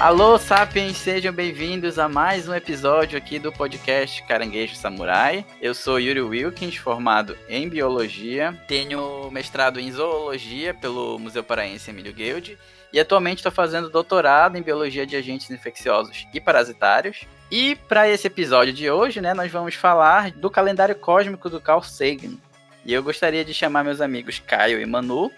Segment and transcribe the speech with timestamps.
[0.00, 5.44] Alô, sapiens, sejam bem-vindos a mais um episódio aqui do podcast Caranguejo Samurai.
[5.60, 12.14] Eu sou Yuri Wilkins, formado em Biologia, tenho mestrado em Zoologia pelo Museu Paraense Emílio
[12.14, 12.58] Guild
[12.90, 17.26] e atualmente estou fazendo doutorado em Biologia de Agentes Infecciosos e Parasitários.
[17.50, 21.82] E para esse episódio de hoje, né, nós vamos falar do calendário cósmico do Carl
[21.82, 22.38] Sagan.
[22.86, 25.30] E eu gostaria de chamar meus amigos Caio e Manu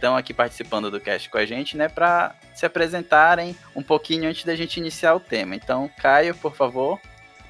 [0.00, 4.44] estão aqui participando do cast com a gente, né, para se apresentarem um pouquinho antes
[4.44, 5.54] da gente iniciar o tema.
[5.54, 6.98] Então, Caio, por favor.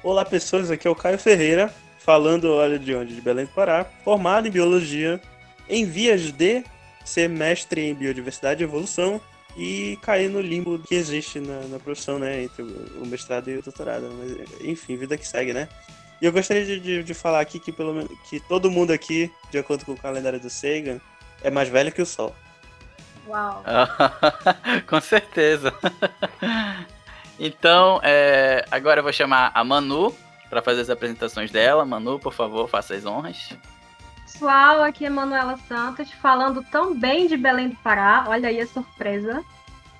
[0.03, 3.85] Olá, pessoas, aqui é o Caio Ferreira, falando, olha de onde, de Belém do Pará,
[4.03, 5.21] formado em biologia,
[5.69, 6.63] em vias de
[7.05, 9.21] ser mestre em biodiversidade e evolução
[9.55, 13.61] e cair no limbo que existe na, na profissão, né, entre o mestrado e o
[13.61, 14.09] doutorado.
[14.19, 15.69] Mas, enfim, vida que segue, né?
[16.21, 19.57] E eu gostaria de, de, de falar aqui que, pelo, que todo mundo aqui, de
[19.57, 20.99] acordo com o calendário do Sagan,
[21.43, 22.35] é mais velho que o Sol.
[23.27, 23.63] Uau.
[24.87, 25.73] Com certeza.
[27.39, 30.15] então, é, agora eu vou chamar a Manu
[30.49, 31.85] para fazer as apresentações dela.
[31.85, 33.55] Manu, por favor, faça as honras.
[34.23, 38.25] Pessoal, aqui é Manuela Santos, falando tão bem de Belém do Pará.
[38.27, 39.43] Olha aí a surpresa.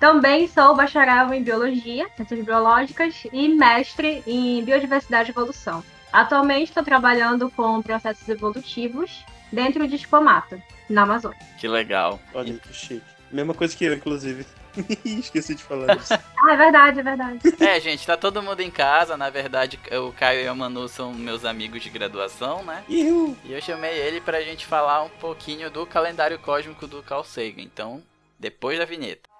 [0.00, 5.84] Também sou bacharel em Biologia, Ciências Biológicas e mestre em Biodiversidade e Evolução.
[6.12, 10.60] Atualmente estou trabalhando com processos evolutivos dentro de espomata,
[10.92, 11.38] na Amazônia.
[11.58, 12.20] Que legal.
[12.34, 13.02] Olha que chique.
[13.30, 14.46] Mesma coisa que eu, inclusive.
[15.04, 16.12] Esqueci de falar isso.
[16.14, 17.40] ah, é verdade, é verdade.
[17.60, 19.16] É, gente, tá todo mundo em casa.
[19.16, 22.84] Na verdade, o Caio e o Manu são meus amigos de graduação, né?
[22.88, 23.36] Ihu.
[23.44, 27.62] E eu chamei ele pra gente falar um pouquinho do calendário cósmico do Carl Sagan.
[27.62, 28.02] Então,
[28.38, 29.31] depois da vinheta.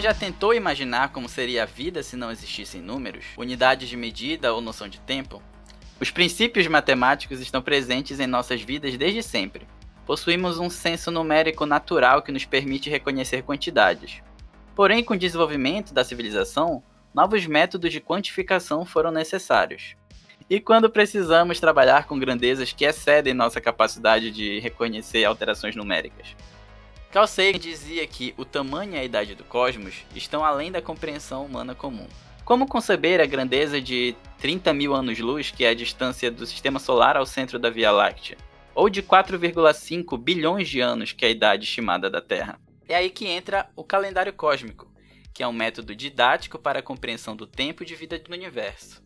[0.00, 4.50] Você já tentou imaginar como seria a vida se não existissem números, unidades de medida
[4.50, 5.42] ou noção de tempo?
[6.00, 9.68] Os princípios matemáticos estão presentes em nossas vidas desde sempre.
[10.06, 14.22] Possuímos um senso numérico natural que nos permite reconhecer quantidades.
[14.74, 16.82] Porém, com o desenvolvimento da civilização,
[17.12, 19.96] novos métodos de quantificação foram necessários.
[20.48, 26.34] E quando precisamos trabalhar com grandezas que excedem nossa capacidade de reconhecer alterações numéricas?
[27.10, 31.44] Carl Sagan dizia que o tamanho e a idade do cosmos estão além da compreensão
[31.44, 32.06] humana comum.
[32.44, 37.16] Como conceber a grandeza de 30 mil anos-luz, que é a distância do sistema solar
[37.16, 38.38] ao centro da Via Láctea?
[38.76, 42.60] Ou de 4,5 bilhões de anos, que é a idade estimada da Terra?
[42.88, 44.88] É aí que entra o calendário cósmico,
[45.34, 49.02] que é um método didático para a compreensão do tempo de vida no universo.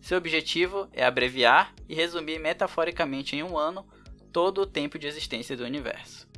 [0.00, 3.84] Seu objetivo é abreviar e resumir metaforicamente em um ano
[4.32, 6.28] todo o tempo de existência do universo.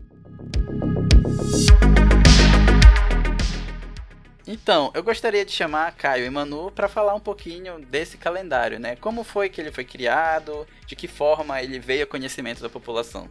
[4.47, 8.97] Então, eu gostaria de chamar Caio e Manu para falar um pouquinho desse calendário, né?
[8.97, 13.29] Como foi que ele foi criado, de que forma ele veio a conhecimento da população.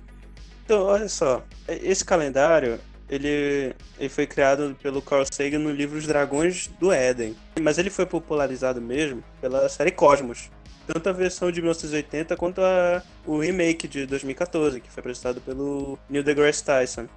[0.65, 6.07] Então, olha só, esse calendário, ele, ele foi criado pelo Carl Sagan no livro Os
[6.07, 10.49] Dragões do Éden, mas ele foi popularizado mesmo pela série Cosmos,
[10.87, 15.97] tanto a versão de 1980 quanto a, o remake de 2014, que foi apresentado pelo
[16.09, 17.07] Neil deGrasse Tyson.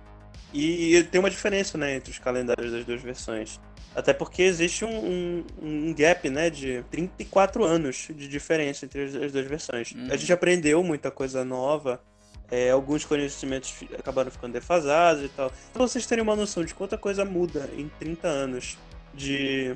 [0.52, 3.60] E tem uma diferença né, entre os calendários das duas versões.
[3.94, 9.32] Até porque existe um, um, um, gap, né, de 34 anos de diferença entre as,
[9.32, 9.92] duas versões.
[9.92, 10.08] Uhum.
[10.10, 12.00] A gente aprendeu muita coisa nova,
[12.50, 15.52] é, alguns conhecimentos acabaram ficando defasados e tal.
[15.72, 18.78] Pra vocês terem uma noção de quanta coisa muda em 30 anos
[19.12, 19.74] de,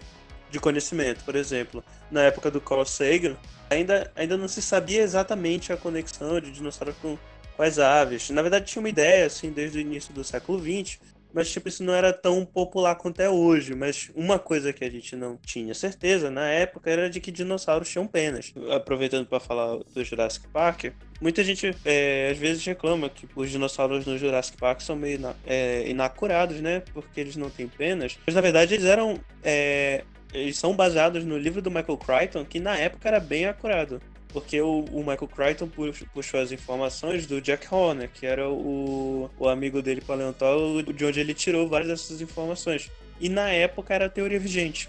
[0.50, 3.36] de conhecimento, por exemplo, na época do Carl Sagan,
[3.68, 7.18] ainda, ainda não se sabia exatamente a conexão de dinossauros com,
[7.56, 8.30] com as aves.
[8.30, 10.98] Na verdade, tinha uma ideia, assim, desde o início do século XX,
[11.32, 13.74] mas tipo, isso não era tão popular quanto é hoje.
[13.74, 17.88] Mas uma coisa que a gente não tinha certeza na época era de que dinossauros
[17.88, 18.52] tinham penas.
[18.70, 24.04] Aproveitando para falar do Jurassic Park, muita gente é, às vezes reclama que os dinossauros
[24.04, 26.82] no Jurassic Park são meio é, inacurados, né?
[26.92, 28.18] Porque eles não têm penas.
[28.26, 29.18] Mas na verdade eles eram.
[29.42, 34.00] É, eles são baseados no livro do Michael Crichton, que na época era bem acurado
[34.32, 35.68] porque o, o, Michael Crichton
[36.12, 41.20] puxou as informações do Jack Horner, que era o, o amigo dele paleontólogo, de onde
[41.20, 42.90] ele tirou várias dessas informações.
[43.20, 44.88] E na época era a teoria vigente.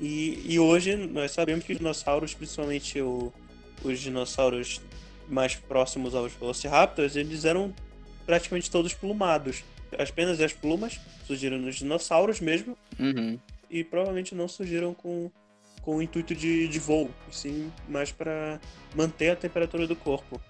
[0.00, 3.32] E, e hoje nós sabemos que os dinossauros, principalmente o,
[3.82, 4.80] os dinossauros
[5.28, 7.74] mais próximos aos Velociraptors, eles eram
[8.24, 9.64] praticamente todos plumados.
[9.98, 12.76] As penas e as plumas surgiram nos dinossauros mesmo.
[12.98, 13.38] Uhum.
[13.68, 15.30] E provavelmente não surgiram com
[15.84, 18.58] com o intuito de, de voo, sim mais para
[18.94, 20.40] manter a temperatura do corpo.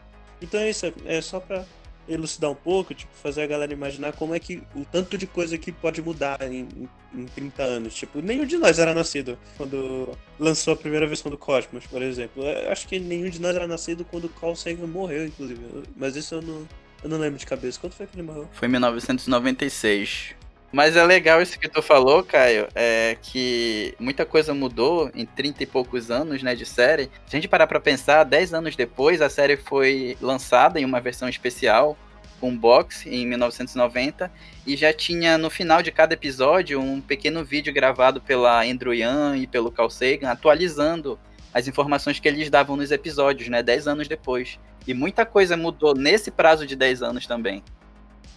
[0.40, 1.64] Então é isso, é só para
[2.08, 5.56] elucidar um pouco, tipo, fazer a galera imaginar como é que o tanto de coisa
[5.56, 6.68] que pode mudar em,
[7.14, 7.94] em 30 anos.
[7.94, 12.44] Tipo, nenhum de nós era nascido quando lançou a primeira versão do Cosmos, por exemplo.
[12.44, 15.60] Eu acho que nenhum de nós era nascido quando Carl Sagan morreu, inclusive.
[15.96, 16.68] Mas isso eu não,
[17.02, 17.80] eu não lembro de cabeça.
[17.80, 18.48] Quando foi que ele morreu?
[18.52, 20.34] Foi em 1996.
[20.74, 25.62] Mas é legal isso que tu falou, Caio, é que muita coisa mudou em 30
[25.62, 27.04] e poucos anos, né, de série.
[27.28, 31.00] Se a gente parar pra pensar, 10 anos depois, a série foi lançada em uma
[31.00, 31.96] versão especial,
[32.42, 34.28] um box, em 1990,
[34.66, 39.36] e já tinha no final de cada episódio um pequeno vídeo gravado pela Andrew Yan
[39.36, 41.16] e pelo Carl Sagan, atualizando
[41.52, 44.58] as informações que eles davam nos episódios, né, 10 anos depois.
[44.88, 47.62] E muita coisa mudou nesse prazo de 10 anos também.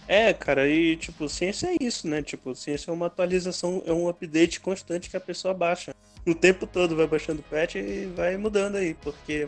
[0.08, 2.22] É, cara, e tipo, ciência é isso, né?
[2.22, 5.94] Tipo, ciência é uma atualização, é um update constante que a pessoa baixa.
[6.26, 9.46] O tempo todo vai baixando patch e vai mudando aí, porque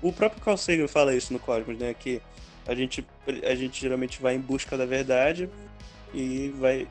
[0.00, 1.92] o próprio Carl Sagan fala isso no Cosmos, né?
[1.92, 2.22] Que
[2.66, 3.06] a gente,
[3.46, 5.50] a gente geralmente vai em busca da verdade
[6.14, 6.88] e vai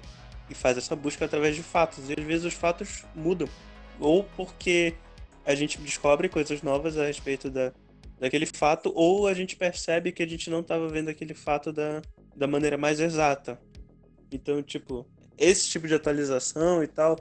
[0.47, 2.09] e faz essa busca através de fatos.
[2.11, 3.49] E às vezes os fatos mudam.
[3.99, 4.93] Ou porque
[5.45, 7.71] a gente descobre coisas novas a respeito da,
[8.19, 12.01] daquele fato, ou a gente percebe que a gente não estava vendo aquele fato da,
[12.35, 13.59] da maneira mais exata.
[14.31, 15.05] Então, tipo,
[15.37, 17.17] esse tipo de atualização e tal,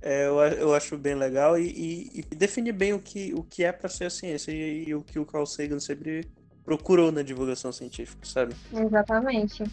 [0.00, 3.64] é, eu, eu acho bem legal e, e, e define bem o que, o que
[3.64, 6.28] é para ser a ciência e, e, o que o Carl Sagan sempre
[6.64, 8.54] procurou na divulgação científica, sabe?
[8.72, 9.64] Exatamente.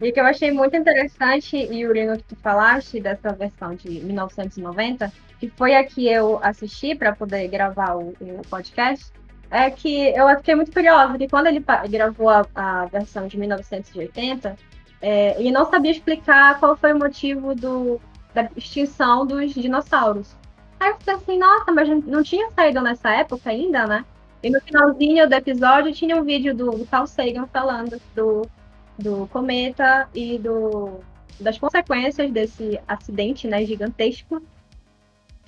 [0.00, 3.88] E o que eu achei muito interessante, Yuri, no que tu falaste dessa versão de
[3.88, 9.12] 1990, que foi a que eu assisti para poder gravar o, o podcast,
[9.52, 14.56] é que eu fiquei muito curiosa, porque quando ele gravou a, a versão de 1980,
[15.00, 18.00] é, ele não sabia explicar qual foi o motivo do,
[18.34, 20.34] da extinção dos dinossauros.
[20.80, 24.04] Aí eu fiquei assim, nossa, mas não tinha saído nessa época ainda, né?
[24.42, 28.48] E no finalzinho do episódio tinha um vídeo do, do Carl Sagan falando do,
[28.98, 30.98] do cometa e do,
[31.38, 34.42] das consequências desse acidente né, gigantesco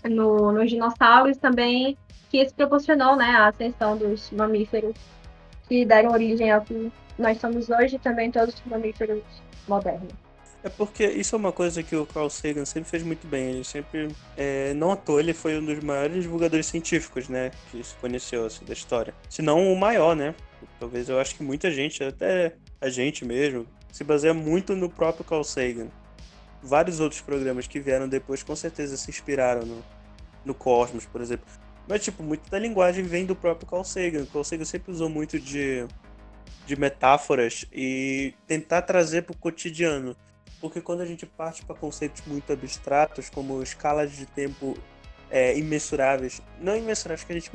[0.08, 1.96] no, nos dinossauros também
[2.30, 4.94] que isso proporcionou né, a ascensão dos mamíferos
[5.68, 9.22] que deram origem ao que nós somos hoje e também todos os mamíferos
[9.68, 10.12] modernos.
[10.64, 13.50] É porque isso é uma coisa que o Carl Sagan sempre fez muito bem.
[13.50, 17.84] Ele sempre, é, não à toa, ele foi um dos maiores divulgadores científicos, né, que
[17.84, 19.14] se conheceu assim, da história.
[19.28, 20.34] Se não o maior, né?
[20.80, 25.24] Talvez eu acho que muita gente, até a gente mesmo, se baseia muito no próprio
[25.24, 25.88] Carl Sagan.
[26.66, 29.84] Vários outros programas que vieram depois com certeza se inspiraram no,
[30.44, 31.46] no Cosmos, por exemplo.
[31.86, 34.24] Mas, tipo, muito da linguagem vem do próprio Carl Sagan.
[34.24, 35.86] Carl Sagan sempre usou muito de,
[36.66, 40.16] de metáforas e tentar trazer para o cotidiano.
[40.60, 44.78] Porque quando a gente parte para conceitos muito abstratos, como escalas de tempo
[45.30, 47.50] é, imensuráveis, não imensuráveis que a gente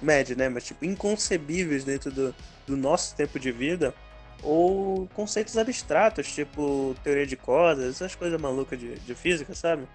[0.00, 0.48] mede, né?
[0.48, 2.34] Mas, tipo, inconcebíveis dentro do,
[2.66, 3.94] do nosso tempo de vida,
[4.42, 9.86] ou conceitos abstratos, tipo teoria de cordas, essas coisas malucas de, de física, sabe?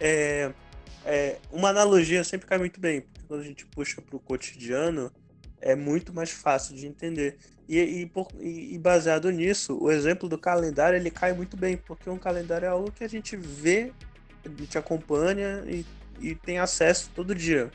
[0.00, 0.52] É,
[1.04, 5.12] é, uma analogia sempre cai muito bem, porque quando a gente puxa para o cotidiano,
[5.60, 7.36] é muito mais fácil de entender.
[7.68, 12.08] E, e, por, e, baseado nisso, o exemplo do calendário ele cai muito bem, porque
[12.08, 13.92] um calendário é algo que a gente vê,
[14.44, 15.84] a gente acompanha e,
[16.20, 17.70] e tem acesso todo dia.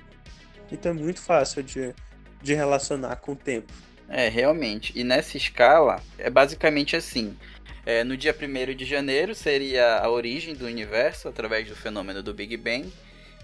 [0.72, 1.94] Então é muito fácil de,
[2.42, 3.72] de relacionar com o tempo.
[4.16, 4.94] É, realmente.
[4.96, 7.36] E nessa escala, é basicamente assim.
[7.84, 12.32] É, no dia 1 de janeiro seria a origem do universo através do fenômeno do
[12.32, 12.94] Big Bang.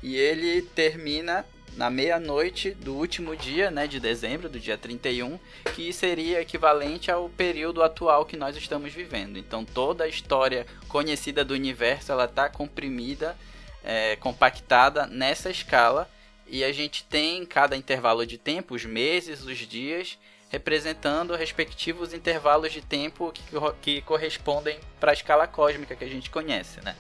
[0.04, 1.44] E ele termina
[1.76, 5.40] na meia-noite do último dia, né, de dezembro, do dia 31,
[5.74, 9.38] que seria equivalente ao período atual que nós estamos vivendo.
[9.38, 13.36] Então toda a história conhecida do universo, ela está comprimida,
[13.84, 16.08] é, compactada nessa escala,
[16.48, 20.18] e a gente tem cada intervalo de tempo, os meses, os dias,
[20.50, 23.44] representando respectivos intervalos de tempo que,
[23.82, 26.96] que correspondem para a escala cósmica que a gente conhece, né?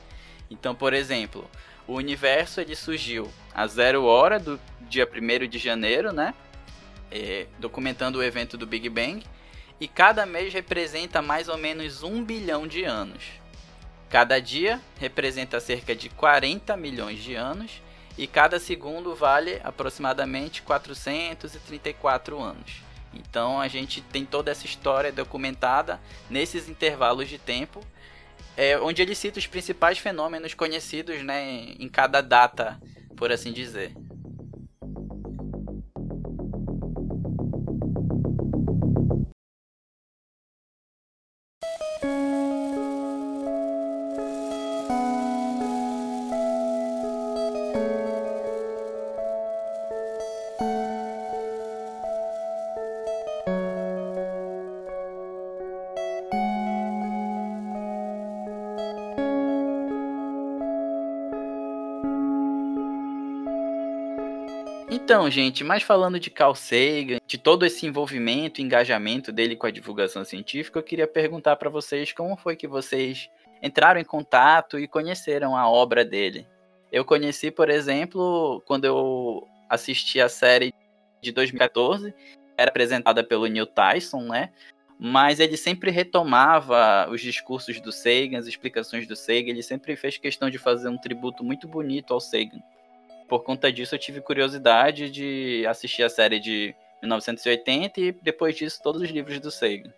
[0.50, 1.50] Então, por exemplo,
[1.88, 6.34] o universo ele surgiu a zero hora do dia 1 de janeiro, né?
[7.12, 9.24] É, documentando o evento do Big Bang.
[9.80, 13.24] E cada mês representa mais ou menos um bilhão de anos.
[14.10, 17.82] Cada dia representa cerca de 40 milhões de anos.
[18.18, 22.89] E cada segundo vale aproximadamente 434 anos.
[23.14, 26.00] Então a gente tem toda essa história documentada
[26.30, 27.84] nesses intervalos de tempo
[28.60, 32.78] é, onde ele cita os principais fenômenos conhecidos né, em cada data,
[33.16, 33.94] por assim dizer.
[65.10, 69.72] Então, gente, mas falando de Carl Sagan, de todo esse envolvimento, engajamento dele com a
[69.72, 73.28] divulgação científica, eu queria perguntar para vocês como foi que vocês
[73.60, 76.46] entraram em contato e conheceram a obra dele.
[76.92, 80.72] Eu conheci, por exemplo, quando eu assisti a série
[81.20, 82.14] de 2014,
[82.56, 84.52] era apresentada pelo Neil Tyson, né?
[85.00, 90.20] Mas ele sempre retomava os discursos do Sagan, as explicações do Sagan, ele sempre fez
[90.20, 92.62] questão de fazer um tributo muito bonito ao Sagan.
[93.30, 98.82] Por conta disso, eu tive curiosidade de assistir a série de 1980 e depois disso
[98.82, 99.94] todos os livros do Sagan.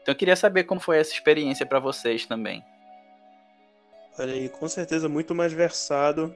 [0.00, 2.64] Então eu queria saber como foi essa experiência para vocês também.
[4.16, 6.34] Olha aí, com certeza muito mais versado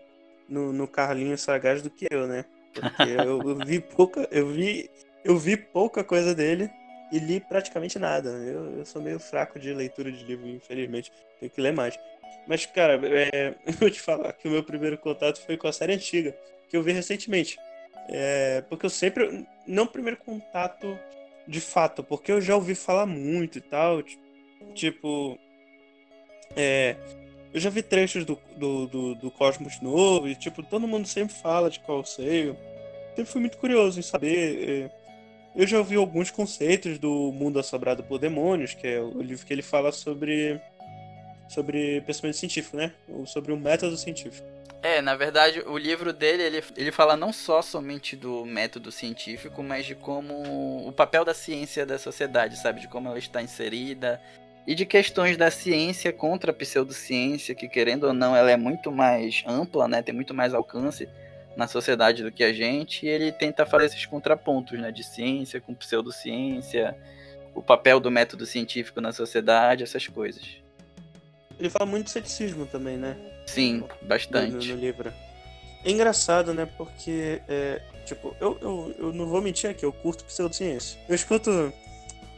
[0.49, 2.45] no, no Carlinhos Sagaz do que eu, né?
[2.75, 4.91] Porque eu, eu, vi pouca, eu vi,
[5.25, 6.69] eu vi pouca coisa dele
[7.13, 8.31] e li praticamente nada.
[8.31, 11.13] Eu, eu sou meio fraco de leitura de livro, infelizmente.
[11.39, 11.99] Tenho que ler mais.
[12.47, 15.73] Mas, cara, é, eu vou te falar que o meu primeiro contato foi com a
[15.73, 16.37] série antiga,
[16.69, 17.59] que eu vi recentemente.
[18.09, 19.47] É, porque eu sempre.
[19.67, 20.99] Não primeiro contato
[21.49, 24.03] de fato, porque eu já ouvi falar muito e tal.
[24.75, 25.39] Tipo.
[26.57, 26.97] É,
[27.53, 31.35] eu já vi trechos do, do, do, do Cosmos Novo e, tipo, todo mundo sempre
[31.35, 32.55] fala de qual sei.
[33.15, 34.69] Sempre fui muito curioso em saber.
[34.69, 35.05] É,
[35.55, 39.53] eu já ouvi alguns conceitos do Mundo Assobrado por Demônios, que é o livro que
[39.53, 40.61] ele fala sobre
[41.49, 42.93] sobre pensamento científico, né?
[43.09, 44.47] Ou sobre o método científico.
[44.83, 49.63] É, na verdade, o livro dele, ele, ele fala não só somente do método científico,
[49.63, 52.81] mas de como o papel da ciência da sociedade, sabe?
[52.81, 54.21] De como ela está inserida,
[54.67, 58.91] e de questões da ciência contra a pseudociência, que querendo ou não, ela é muito
[58.91, 60.03] mais ampla, né?
[60.03, 61.09] Tem muito mais alcance
[61.57, 64.91] na sociedade do que a gente, e ele tenta fazer esses contrapontos, né?
[64.91, 66.97] De ciência com pseudociência,
[67.55, 70.64] o papel do método científico na sociedade, essas coisas.
[71.59, 73.17] Ele fala muito de ceticismo também, né?
[73.47, 74.67] Sim, bastante.
[74.69, 75.13] No, no livro.
[75.85, 76.69] É engraçado, né?
[76.77, 80.99] Porque, é, tipo, eu, eu, eu não vou mentir aqui, eu curto pseudociência.
[81.09, 81.73] Eu escuto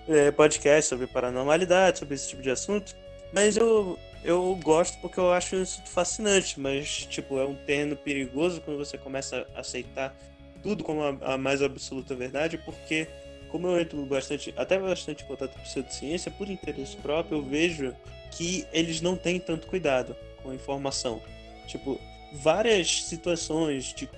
[0.09, 2.95] é, podcast sobre paranormalidade, sobre esse tipo de assunto,
[3.33, 8.61] mas eu, eu gosto porque eu acho isso fascinante, mas, tipo, é um terreno perigoso
[8.61, 10.15] quando você começa a aceitar
[10.63, 13.07] tudo como a, a mais absoluta verdade, porque
[13.51, 17.95] como eu entro bastante, até bastante em contato com pseudociência, por interesse próprio, eu vejo
[18.33, 21.21] que eles não têm tanto cuidado com a informação.
[21.67, 22.01] Tipo,
[22.33, 24.09] várias situações de,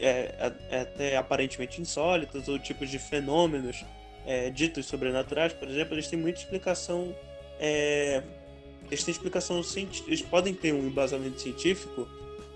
[0.00, 3.84] é, até aparentemente insólitas ou tipos de fenômenos
[4.26, 7.14] é, ditos sobrenaturais, por exemplo, eles têm muita explicação.
[7.60, 8.22] É,
[8.90, 9.62] eles têm explicação
[10.06, 12.08] eles podem ter um embasamento científico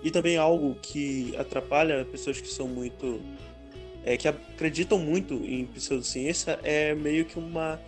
[0.02, 3.20] e também algo que atrapalha pessoas que são muito
[4.04, 7.80] é, que acreditam muito em pseudociência é meio que uma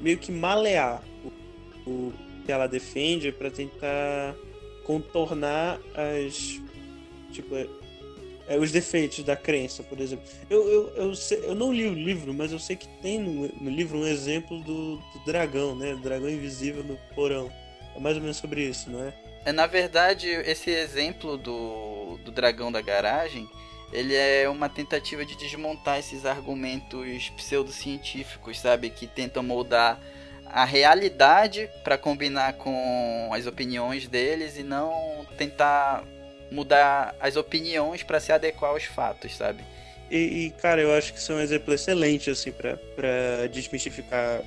[0.00, 1.02] meio que malear
[1.86, 2.12] o, o
[2.44, 4.34] que ela defende para tentar
[4.84, 6.60] contornar as
[7.32, 7.66] tipo é,
[8.50, 10.24] é, os defeitos da crença, por exemplo.
[10.50, 13.46] Eu, eu, eu, sei, eu, não li o livro, mas eu sei que tem no,
[13.62, 15.94] no livro um exemplo do, do, dragão, né?
[15.94, 17.48] Do dragão invisível no porão.
[17.94, 19.14] É mais ou menos sobre isso, não é?
[19.44, 23.48] É, na verdade, esse exemplo do, do dragão da garagem,
[23.92, 28.90] ele é uma tentativa de desmontar esses argumentos pseudocientíficos, sabe?
[28.90, 30.00] Que tentam moldar
[30.46, 36.04] a realidade para combinar com as opiniões deles e não tentar
[36.50, 39.64] mudar as opiniões para se adequar aos fatos, sabe?
[40.10, 44.42] E, e, cara, eu acho que isso é um exemplo excelente, assim, para desmistificar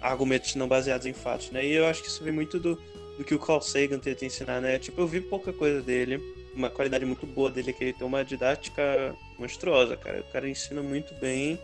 [0.00, 1.64] argumentos não baseados em fatos, né?
[1.64, 2.80] E eu acho que isso vem muito do,
[3.18, 4.78] do que o Carl Sagan tenta ensinar, né?
[4.78, 6.18] Tipo, eu vi pouca coisa dele,
[6.58, 10.20] uma qualidade muito boa dele, que ele tem uma didática monstruosa, cara.
[10.20, 11.58] O cara ensina muito bem,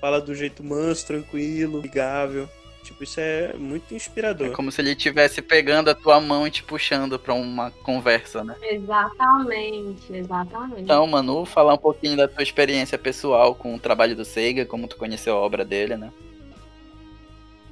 [0.00, 2.48] fala do jeito manso, tranquilo, amigável.
[2.82, 4.46] Tipo, isso é muito inspirador.
[4.46, 8.42] É como se ele estivesse pegando a tua mão e te puxando pra uma conversa,
[8.42, 8.56] né?
[8.62, 10.82] Exatamente, exatamente.
[10.82, 14.88] Então, Manu, falar um pouquinho da tua experiência pessoal com o trabalho do Seiga, como
[14.88, 16.10] tu conheceu a obra dele, né?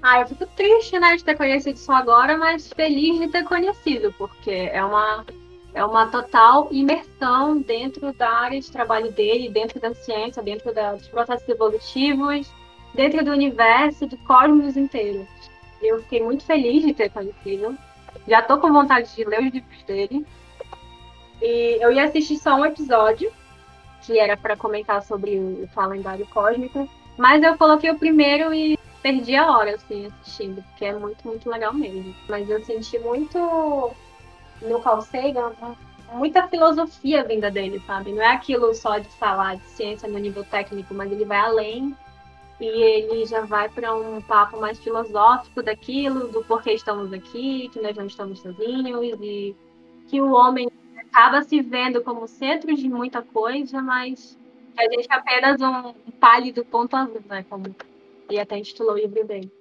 [0.02, 4.14] Ah, eu fico triste, né, de ter conhecido só agora, mas feliz de ter conhecido,
[4.18, 5.24] porque é uma,
[5.76, 10.94] é uma total imersão dentro da área de trabalho dele, dentro da ciência, dentro da,
[10.94, 12.50] dos processos evolutivos,
[12.94, 15.28] dentro do universo, do cosmos inteiro.
[15.82, 17.76] Eu fiquei muito feliz de ter conhecido.
[18.26, 20.26] Já tô com vontade de ler os livros dele.
[21.42, 23.30] E eu ia assistir só um episódio,
[24.00, 29.36] que era para comentar sobre o calendário cósmico, mas eu coloquei o primeiro e perdi
[29.36, 32.14] a hora, assim, assistindo, porque é muito, muito legal mesmo.
[32.30, 33.94] Mas eu senti muito
[34.62, 35.52] no Carl Sagan
[36.12, 38.12] muita filosofia vinda dele, sabe?
[38.12, 41.96] Não é aquilo só de falar de ciência no nível técnico, mas ele vai além
[42.60, 47.80] e ele já vai para um papo mais filosófico daquilo, do porquê estamos aqui, que
[47.80, 49.54] nós não estamos sozinhos e
[50.08, 54.38] que o homem acaba se vendo como centro de muita coisa, mas
[54.78, 57.44] a gente é apenas um pálido ponto azul, né?
[57.48, 57.64] Como
[58.28, 59.52] ele até intitulou o livro dele.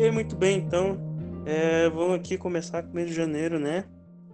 [0.00, 0.98] Ok, muito bem, então.
[1.44, 3.84] É, vamos aqui começar com o mês de janeiro, né?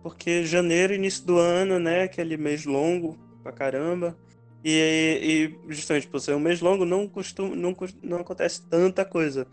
[0.00, 2.04] Porque janeiro, início do ano, né?
[2.04, 4.16] Aquele mês longo pra caramba.
[4.64, 9.44] E, e justamente por ser um mês longo, não, costuma, não, não acontece tanta coisa.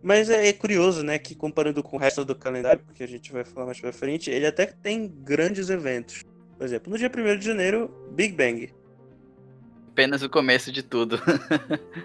[0.00, 3.32] Mas é, é, curioso, né, que comparando com o resto do calendário, porque a gente
[3.32, 6.22] vai falar mais pra frente, ele até tem grandes eventos.
[6.56, 8.72] Por exemplo, no dia 1 de janeiro, Big Bang.
[9.88, 11.20] Apenas o começo de tudo.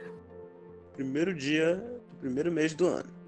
[0.97, 3.20] primeiro dia primeiro mês do ano.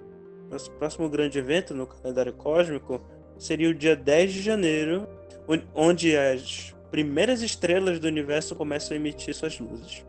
[0.54, 3.02] Nosso próximo grande evento no calendário cósmico
[3.40, 5.08] seria o dia 10 de janeiro,
[5.74, 10.06] onde as primeiras estrelas do universo começam a emitir suas luzes.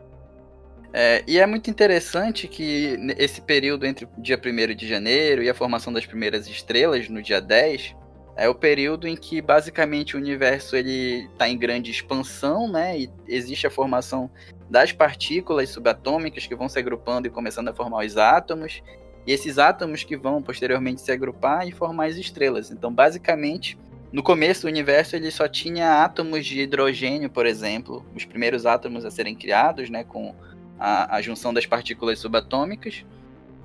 [0.93, 5.49] É, e é muito interessante que esse período entre o dia 1 de janeiro e
[5.49, 7.95] a formação das primeiras estrelas, no dia 10,
[8.37, 12.99] é o período em que basicamente o universo ele está em grande expansão, né?
[12.99, 14.29] E existe a formação
[14.69, 18.83] das partículas subatômicas que vão se agrupando e começando a formar os átomos,
[19.25, 22.71] e esses átomos que vão posteriormente se agrupar e formar as estrelas.
[22.71, 23.77] Então, basicamente,
[24.11, 29.03] no começo, o universo ele só tinha átomos de hidrogênio, por exemplo, os primeiros átomos
[29.03, 30.33] a serem criados, né, com
[30.79, 33.05] a, a junção das partículas subatômicas.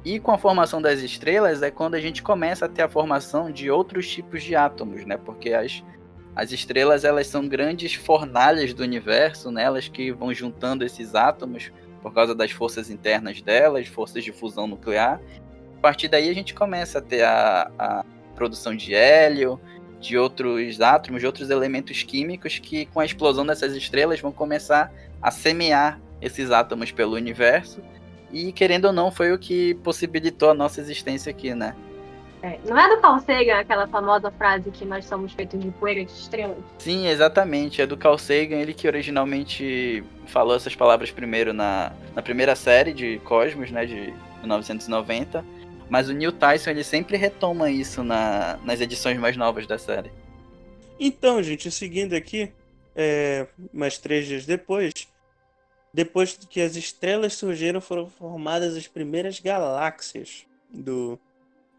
[0.04, 3.50] E com a formação das estrelas é quando a gente começa a ter a formação
[3.50, 5.18] de outros tipos de átomos, né?
[5.18, 5.84] Porque as,
[6.34, 9.64] as estrelas elas são grandes fornalhas do universo, né?
[9.64, 14.66] Elas que vão juntando esses átomos por causa das forças internas delas, forças de fusão
[14.66, 15.20] nuclear.
[15.80, 19.58] A partir daí a gente começa a ter a, a produção de hélio,
[19.98, 24.92] de outros átomos, de outros elementos químicos que, com a explosão dessas estrelas, vão começar
[25.22, 27.80] a semear esses átomos pelo universo.
[28.30, 31.74] E, querendo ou não, foi o que possibilitou a nossa existência aqui, né?
[32.42, 36.04] É, não é do Carl Sagan aquela famosa frase que nós somos feitos de poeira
[36.04, 36.58] de estrelas?
[36.76, 37.80] Sim, exatamente.
[37.80, 42.92] É do Carl Sagan, ele que originalmente falou essas palavras primeiro na, na primeira série
[42.92, 45.59] de Cosmos, né, de 1990
[45.90, 50.10] mas o Neil Tyson ele sempre retoma isso na, nas edições mais novas da série.
[50.98, 52.52] Então, gente, seguindo aqui,
[52.94, 54.92] é, mais três dias depois,
[55.92, 61.18] depois que as estrelas surgiram, foram formadas as primeiras galáxias do,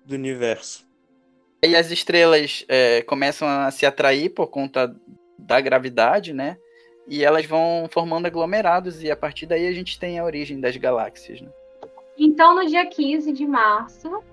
[0.06, 0.86] do universo.
[1.64, 4.94] E as estrelas é, começam a se atrair por conta
[5.38, 6.58] da gravidade, né?
[7.08, 10.76] E elas vão formando aglomerados, e a partir daí a gente tem a origem das
[10.76, 11.50] galáxias, né?
[12.18, 14.24] Então, no dia 15 de março,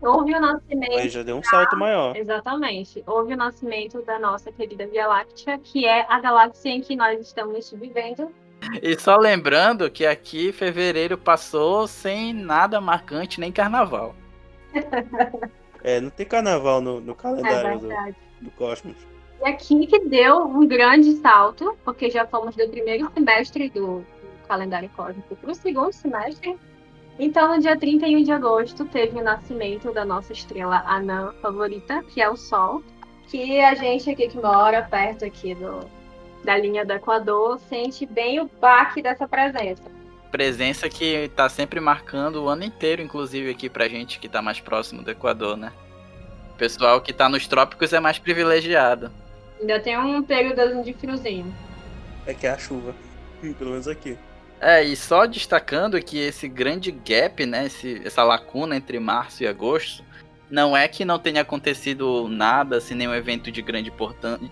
[0.00, 0.98] houve o nascimento.
[0.98, 2.16] Aí já deu um salto maior.
[2.16, 3.02] Exatamente.
[3.06, 7.20] Houve o nascimento da nossa querida Via Láctea, que é a galáxia em que nós
[7.20, 8.30] estamos vivendo.
[8.82, 14.14] E só lembrando que aqui fevereiro passou sem nada marcante, nem carnaval.
[15.82, 18.96] é, não tem carnaval no, no calendário é do, do Cosmos.
[19.40, 24.48] E aqui que deu um grande salto, porque já fomos do primeiro semestre do, do
[24.48, 26.56] calendário cósmico para o segundo semestre.
[27.18, 32.20] Então, no dia 31 de agosto, teve o nascimento da nossa estrela anã favorita, que
[32.20, 32.82] é o Sol,
[33.28, 35.80] que a gente aqui que mora perto aqui do,
[36.44, 39.82] da linha do Equador sente bem o baque dessa presença.
[40.30, 44.60] Presença que está sempre marcando o ano inteiro, inclusive aqui pra gente que está mais
[44.60, 45.72] próximo do Equador, né?
[46.54, 49.10] O pessoal que está nos trópicos é mais privilegiado.
[49.58, 51.54] Ainda tem um período de friozinho.
[52.26, 52.94] É que é a chuva,
[53.40, 54.18] pelo menos aqui.
[54.60, 59.46] É, e só destacando que esse grande gap, né, esse, essa lacuna entre março e
[59.46, 60.02] agosto,
[60.50, 63.92] não é que não tenha acontecido nada, assim, nenhum evento de grande,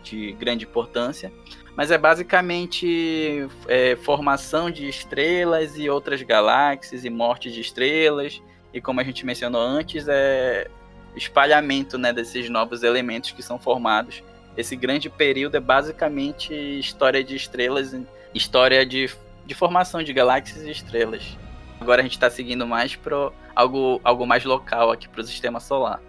[0.03, 1.33] de grande importância,
[1.77, 8.81] mas é basicamente é, formação de estrelas e outras galáxias e morte de estrelas, e
[8.81, 10.69] como a gente mencionou antes, é
[11.17, 14.23] espalhamento né, desses novos elementos que são formados.
[14.57, 17.97] Esse grande período é basicamente história de estrelas,
[18.35, 19.09] história de
[19.47, 21.37] de formação de galáxias e estrelas.
[21.81, 25.61] Agora a gente está seguindo mais para algo, algo mais local aqui para o sistema
[25.61, 26.01] solar.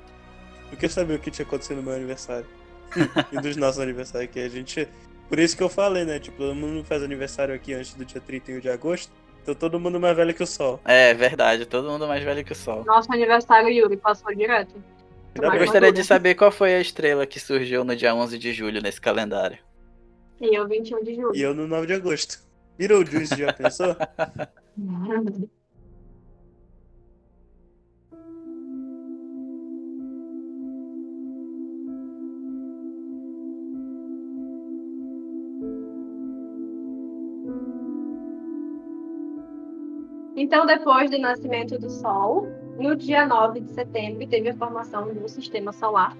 [0.72, 2.48] Eu queria saber o que tinha acontecido no meu aniversário.
[3.32, 4.88] e dos nossos aniversários que a gente.
[5.28, 6.20] Por isso que eu falei, né?
[6.20, 9.12] Tipo, todo mundo faz aniversário aqui antes do dia 31 de agosto.
[9.42, 10.80] Então todo mundo mais velho que o Sol.
[10.86, 12.84] É verdade, todo mundo mais velho que o Sol.
[12.84, 14.76] Nosso aniversário, Yuri, passou direto.
[15.36, 18.82] Eu gostaria de saber qual foi a estrela que surgiu no dia 11 de julho
[18.82, 19.60] nesse calendário.
[20.42, 21.36] E eu, 21 de julho.
[21.36, 22.40] E eu no 9 de agosto.
[22.78, 23.96] Beetlejuice já pensou?
[40.38, 42.46] Então, depois do nascimento do Sol,
[42.78, 46.16] no dia 9 de setembro, teve a formação do Sistema Solar,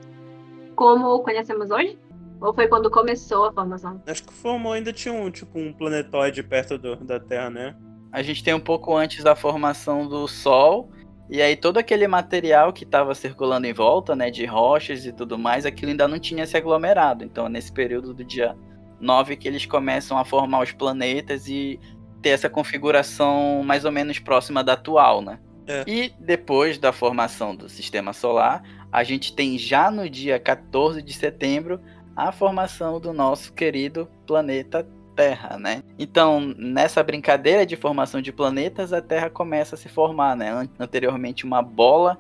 [0.76, 2.00] como conhecemos hoje?
[2.40, 4.02] Ou foi quando começou a formação?
[4.06, 7.76] Acho que formou ainda tinha um tipo um planetoide perto do, da Terra, né?
[8.12, 10.90] A gente tem um pouco antes da formação do Sol.
[11.30, 15.40] E aí todo aquele material que estava circulando em volta, né, de rochas e tudo
[15.40, 17.24] mais, aquilo ainda não tinha se aglomerado.
[17.24, 18.56] Então, nesse período do dia
[19.00, 21.80] 9 que eles começam a formar os planetas e
[22.22, 25.40] ter essa configuração mais ou menos próxima da atual, né?
[25.68, 25.84] É.
[25.88, 31.14] E depois da formação do sistema solar, a gente tem já no dia 14 de
[31.14, 31.82] setembro
[32.16, 35.82] a formação do nosso querido planeta Terra, né?
[35.98, 40.68] Então, nessa brincadeira de formação de planetas, a Terra começa a se formar, né?
[40.78, 42.18] Anteriormente uma bola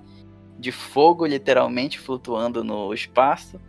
[0.57, 3.59] de fogo literalmente flutuando no espaço,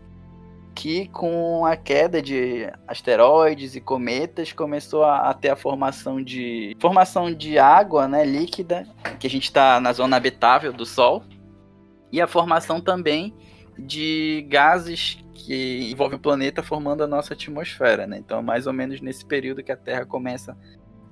[0.74, 6.76] que com a queda de asteroides e cometas começou a, a ter a formação de
[6.78, 8.86] formação de água, né, líquida,
[9.18, 11.24] que a gente está na zona habitável do Sol,
[12.12, 13.34] e a formação também
[13.78, 18.18] de gases que envolvem o planeta formando a nossa atmosfera, né?
[18.18, 20.56] Então, mais ou menos nesse período que a Terra começa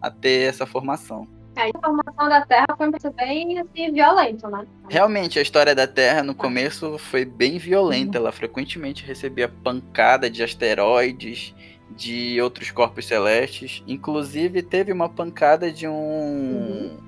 [0.00, 1.28] a ter essa formação.
[1.56, 4.66] É, a formação da Terra foi bem assim, violenta, né?
[4.88, 8.18] Realmente, a história da Terra no começo foi bem violenta.
[8.18, 11.54] Ela frequentemente recebia pancada de asteroides,
[11.90, 13.84] de outros corpos celestes.
[13.86, 15.92] Inclusive, teve uma pancada de um.
[15.92, 16.98] Uhum.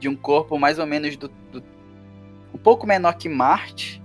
[0.00, 1.62] de um corpo mais ou menos do, do
[2.52, 4.01] um pouco menor que Marte,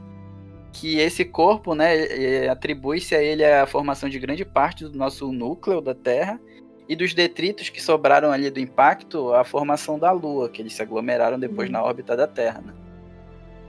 [0.80, 5.82] que esse corpo, né, atribui-se a ele a formação de grande parte do nosso núcleo
[5.82, 6.40] da Terra
[6.88, 10.82] e dos detritos que sobraram ali do impacto, a formação da Lua, que eles se
[10.82, 11.74] aglomeraram depois uhum.
[11.74, 12.74] na órbita da Terra, né?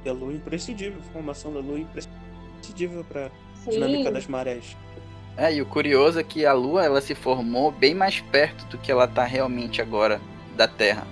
[0.04, 3.30] E a Lua é imprescindível, a formação da Lua é imprescindível para
[3.66, 4.76] a dinâmica das marés.
[5.34, 8.76] É, e o curioso é que a Lua ela se formou bem mais perto do
[8.76, 10.20] que ela está realmente agora
[10.56, 11.06] da Terra.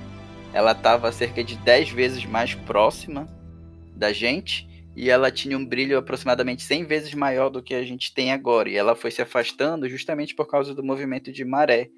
[0.53, 3.27] Ela estava cerca de 10 vezes mais próxima
[3.95, 8.15] da gente e ela tinha um brilho aproximadamente 100 vezes maior do que a gente
[8.15, 8.71] tem agora.
[8.71, 11.91] E ela foi se afastando justamente por causa do movimento de maré,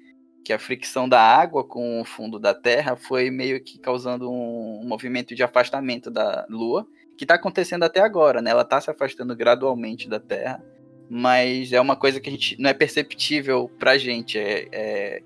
[0.43, 4.83] que a fricção da água com o fundo da Terra foi meio que causando um,
[4.83, 6.85] movimento de afastamento da Lua,
[7.17, 8.51] que está acontecendo até agora, né?
[8.51, 10.61] Ela está se afastando gradualmente da Terra,
[11.09, 14.37] mas é uma coisa que a gente não é perceptível para a gente.
[14.37, 15.21] É, é...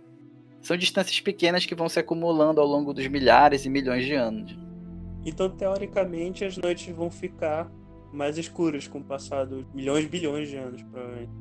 [0.61, 4.62] São distâncias pequenas que vão se acumulando ao longo dos milhares e milhões de anos.
[5.25, 7.71] Então, teoricamente, as noites vão ficar
[8.11, 11.31] mais escuras com o passar dos milhões, bilhões de anos, provavelmente.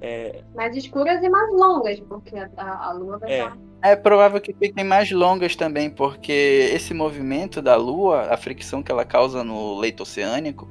[0.00, 0.42] É...
[0.54, 3.38] Mais escuras e mais longas, porque a, a Lua vai é.
[3.38, 3.58] estar.
[3.84, 8.90] É provável que fiquem mais longas também, porque esse movimento da Lua, a fricção que
[8.90, 10.68] ela causa no leito oceânico,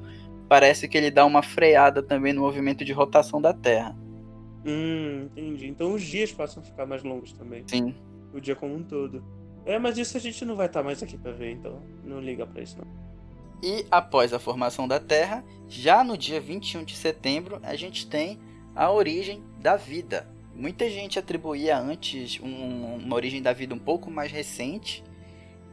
[0.48, 3.96] parece que ele dá uma freada também no movimento de rotação da Terra.
[4.66, 5.68] Hum, entendi.
[5.68, 7.64] Então os dias passam a ficar mais longos também.
[7.68, 7.96] Sim.
[8.34, 9.24] O dia como um todo.
[9.66, 12.20] É, mas isso a gente não vai estar tá mais aqui para ver, então não
[12.20, 12.88] liga para isso não.
[13.64, 18.40] E após a formação da Terra, já no dia 21 de setembro, a gente tem
[18.76, 20.28] a origem da vida.
[20.56, 25.04] Muita gente atribuía antes um, uma origem da vida um pouco mais recente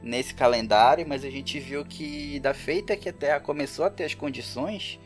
[0.02, 4.04] nesse calendário, mas a gente viu que da feita que a Terra começou a ter
[4.04, 5.00] as condições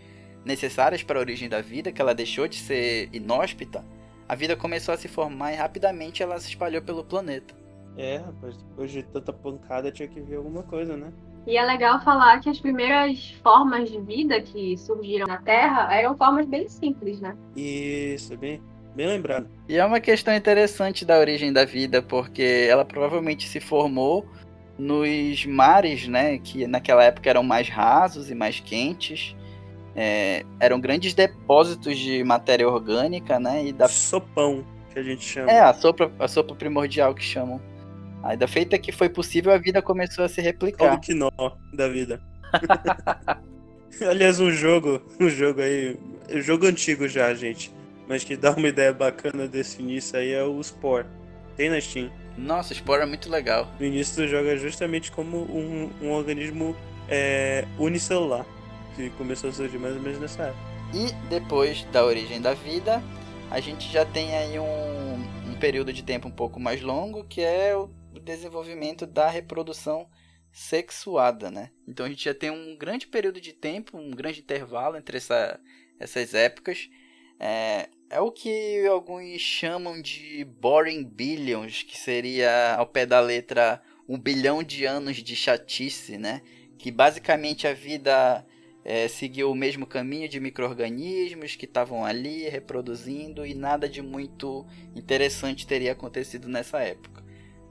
[0.45, 3.85] necessárias para a origem da vida, que ela deixou de ser inóspita,
[4.29, 7.62] a vida começou a se formar e rapidamente ela se espalhou pelo planeta.
[7.97, 11.13] É, rapaz, depois de tanta pancada tinha que ver alguma coisa, né?
[11.47, 16.17] E é legal falar que as primeiras formas de vida que surgiram na Terra eram
[16.17, 17.37] formas bem simples, né?
[17.57, 18.63] Isso, bem,
[18.95, 19.49] bem lembrado.
[19.69, 24.25] E é uma questão interessante da origem da vida, porque ela provavelmente se formou
[24.79, 26.39] nos mares, né?
[26.39, 29.37] Que naquela época eram mais rasos e mais quentes.
[29.95, 33.67] É, eram grandes depósitos de matéria orgânica, né?
[33.67, 33.89] E da...
[33.89, 35.51] Sopão, que a gente chama.
[35.51, 37.61] É, a sopa, a sopa primordial que chamam.
[38.23, 41.01] Aí da feita que foi possível, a vida começou a se replicar.
[41.01, 41.31] que nó
[41.73, 42.21] da vida.
[44.01, 45.99] Aliás, um jogo, um jogo aí,
[46.31, 47.73] um jogo antigo já, gente,
[48.09, 51.07] mas que dá uma ideia bacana desse início aí é o Spore.
[51.57, 52.11] Tem na Steam.
[52.39, 53.69] Nossa, o Spore é muito legal.
[53.79, 56.75] No início do jogo é justamente como um, um organismo
[57.09, 58.47] é, unicelular,
[58.97, 60.73] que começou a surgir mais ou menos nessa época.
[60.95, 63.03] E depois da origem da vida,
[63.51, 67.41] a gente já tem aí um, um período de tempo um pouco mais longo, que
[67.43, 70.09] é o o desenvolvimento da reprodução
[70.53, 71.71] sexuada, né?
[71.89, 75.59] Então a gente já tem um grande período de tempo, um grande intervalo entre essa,
[75.99, 76.89] essas épocas.
[77.41, 83.83] É, é o que alguns chamam de boring billions, que seria ao pé da letra
[84.09, 86.43] um bilhão de anos de chatice, né?
[86.79, 88.47] Que basicamente a vida
[88.85, 94.67] é, seguiu o mesmo caminho de micro-organismos que estavam ali reproduzindo e nada de muito
[94.95, 97.22] interessante teria acontecido nessa época.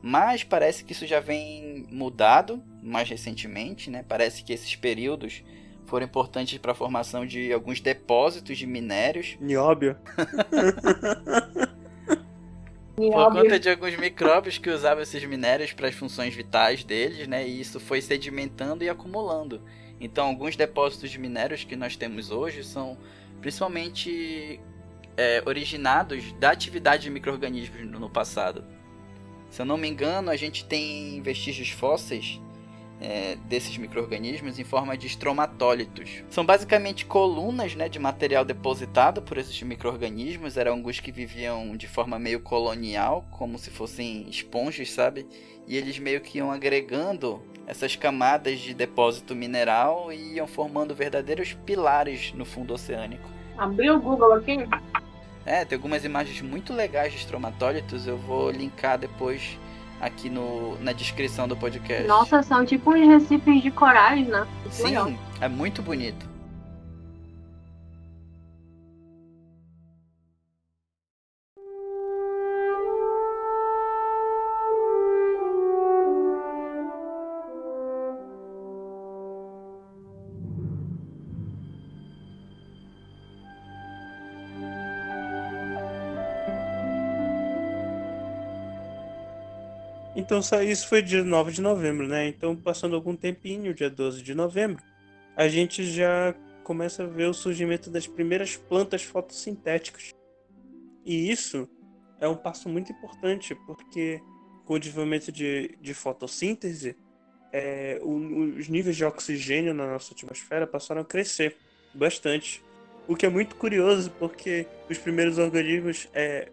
[0.02, 4.04] Mas parece que isso já vem mudado mais recentemente, né?
[4.08, 5.44] Parece que esses períodos
[5.86, 9.38] foram importantes para a formação de alguns depósitos de minérios.
[12.98, 13.34] Nióbio.
[13.34, 17.48] Por conta de alguns micróbios que usavam esses minérios para as funções vitais deles, né?
[17.48, 19.62] E isso foi sedimentando e acumulando.
[20.00, 22.98] Então, alguns depósitos de minérios que nós temos hoje são
[23.40, 24.60] principalmente
[25.16, 28.64] é, originados da atividade de micro-organismos no passado.
[29.52, 32.42] Se eu não me engano, a gente tem vestígios fósseis
[33.02, 36.24] é, desses micro-organismos em forma de estromatólitos.
[36.30, 40.56] São basicamente colunas né, de material depositado por esses micro-organismos.
[40.56, 45.28] Eram alguns que viviam de forma meio colonial, como se fossem esponjas, sabe?
[45.68, 51.54] E eles meio que iam agregando essas camadas de depósito mineral e iam formando verdadeiros
[51.66, 53.30] pilares no fundo oceânico.
[53.58, 54.58] Abriu o Google aqui?
[55.46, 59.58] É, tem algumas imagens muito legais de estromatólitos, eu vou linkar depois
[60.00, 62.08] aqui no, na descrição do podcast.
[62.08, 64.48] Nossa, são tipo uns recifes de corais, né?
[64.70, 65.14] Sim, legal.
[65.40, 66.31] é muito bonito.
[90.32, 92.26] Então isso foi dia 9 de novembro, né?
[92.26, 94.82] Então passando algum tempinho, dia 12 de novembro,
[95.36, 100.12] a gente já começa a ver o surgimento das primeiras plantas fotossintéticas.
[101.06, 101.68] E isso
[102.18, 104.22] é um passo muito importante, porque
[104.64, 106.96] com o desenvolvimento de, de fotossíntese,
[107.52, 111.58] é, o, os níveis de oxigênio na nossa atmosfera passaram a crescer
[111.94, 112.64] bastante.
[113.06, 116.08] O que é muito curioso, porque os primeiros organismos.
[116.14, 116.50] É,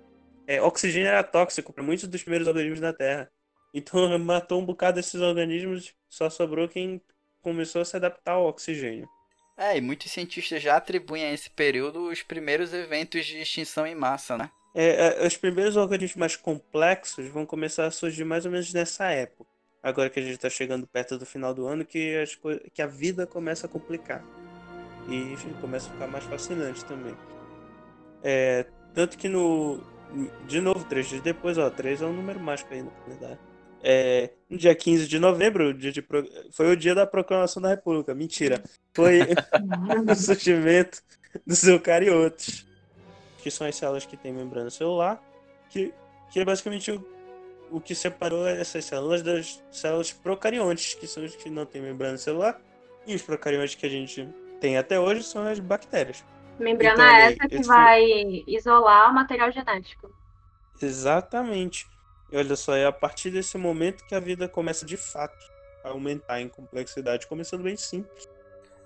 [0.49, 3.31] é, oxigênio era tóxico para muitos dos primeiros organismos da Terra.
[3.73, 7.01] Então matou um bocado desses organismos, só sobrou quem
[7.43, 9.09] começou a se adaptar ao oxigênio.
[9.57, 13.95] É, e muitos cientistas já atribuem a esse período os primeiros eventos de extinção em
[13.95, 14.51] massa, né?
[14.75, 19.07] É, é, os primeiros organismos mais complexos vão começar a surgir mais ou menos nessa
[19.11, 19.51] época.
[19.83, 22.39] Agora que a gente está chegando perto do final do ano, que, as
[22.73, 24.25] que a vida começa a complicar.
[25.09, 27.17] E começa a ficar mais fascinante também.
[28.23, 29.83] É, tanto que no.
[30.47, 33.39] De novo, três dias depois, ó, três é um número mágico aí no calendário.
[33.83, 36.05] É, no dia 15 de novembro, dia de,
[36.53, 38.15] foi o dia da proclamação da República.
[38.15, 38.63] Mentira.
[38.95, 39.21] Foi
[40.11, 41.01] o surgimento
[41.47, 42.67] dos eucariotos,
[43.43, 45.23] que são as células que têm membrana celular,
[45.71, 45.93] que,
[46.31, 47.07] que é basicamente o,
[47.71, 52.19] o que separou essas células das células procariontes, que são as que não têm membrana
[52.19, 52.61] celular,
[53.07, 54.29] e os procariontes que a gente
[54.61, 56.25] tem até hoje são as bactérias.
[56.59, 58.45] Membrana então, essa que vai foi...
[58.49, 60.13] isolar o material genético.
[60.83, 61.87] Exatamente.
[62.31, 65.47] E olha só, é a partir desse momento que a vida começa de fato
[65.83, 68.29] a aumentar em complexidade, começando bem simples.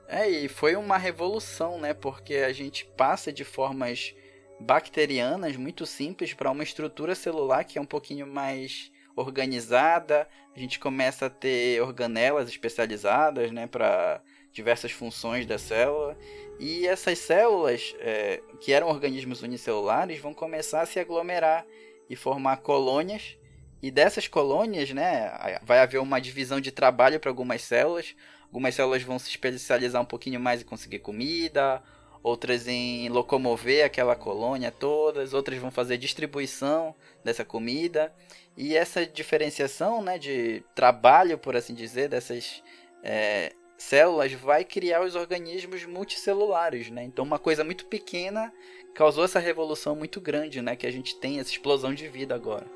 [0.06, 1.94] É, e foi uma revolução, né?
[1.94, 4.14] Porque a gente passa de formas
[4.60, 10.28] bacterianas muito simples para uma estrutura celular que é um pouquinho mais organizada.
[10.54, 16.16] A gente começa a ter organelas especializadas, né, para diversas funções da célula.
[16.60, 21.66] E essas células, é, que eram organismos unicelulares, vão começar a se aglomerar
[22.08, 23.36] e formar colônias.
[23.82, 28.14] E dessas colônias, né, vai haver uma divisão de trabalho para algumas células.
[28.44, 31.82] Algumas células vão se especializar um pouquinho mais em conseguir comida,
[32.22, 38.12] outras em locomover aquela colônia todas, outras vão fazer distribuição dessa comida.
[38.56, 42.62] E essa diferenciação né, de trabalho, por assim dizer, dessas
[43.02, 46.90] é, células vai criar os organismos multicelulares.
[46.90, 47.04] Né?
[47.04, 48.52] Então, uma coisa muito pequena
[48.94, 50.76] causou essa revolução muito grande, né?
[50.76, 52.66] Que a gente tem essa explosão de vida agora.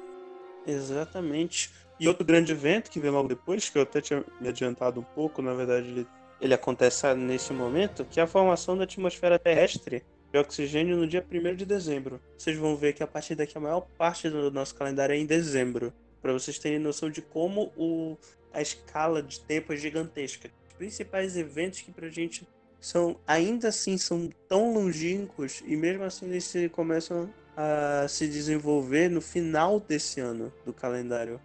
[0.66, 1.70] Exatamente.
[1.98, 5.04] E outro grande evento que vem logo depois, que eu até tinha me adiantado um
[5.04, 6.06] pouco, na verdade ele,
[6.40, 11.24] ele acontece nesse momento, que é a formação da atmosfera terrestre de oxigênio no dia
[11.30, 12.20] 1 de dezembro.
[12.36, 15.24] Vocês vão ver que a partir daqui a maior parte do nosso calendário é em
[15.24, 18.18] dezembro, para vocês terem noção de como o,
[18.52, 20.50] a escala de tempo é gigantesca.
[20.78, 22.46] Principais eventos que pra gente
[22.80, 29.08] são ainda assim são tão longínquos e mesmo assim eles se, começam a se desenvolver
[29.08, 31.40] no final desse ano do calendário.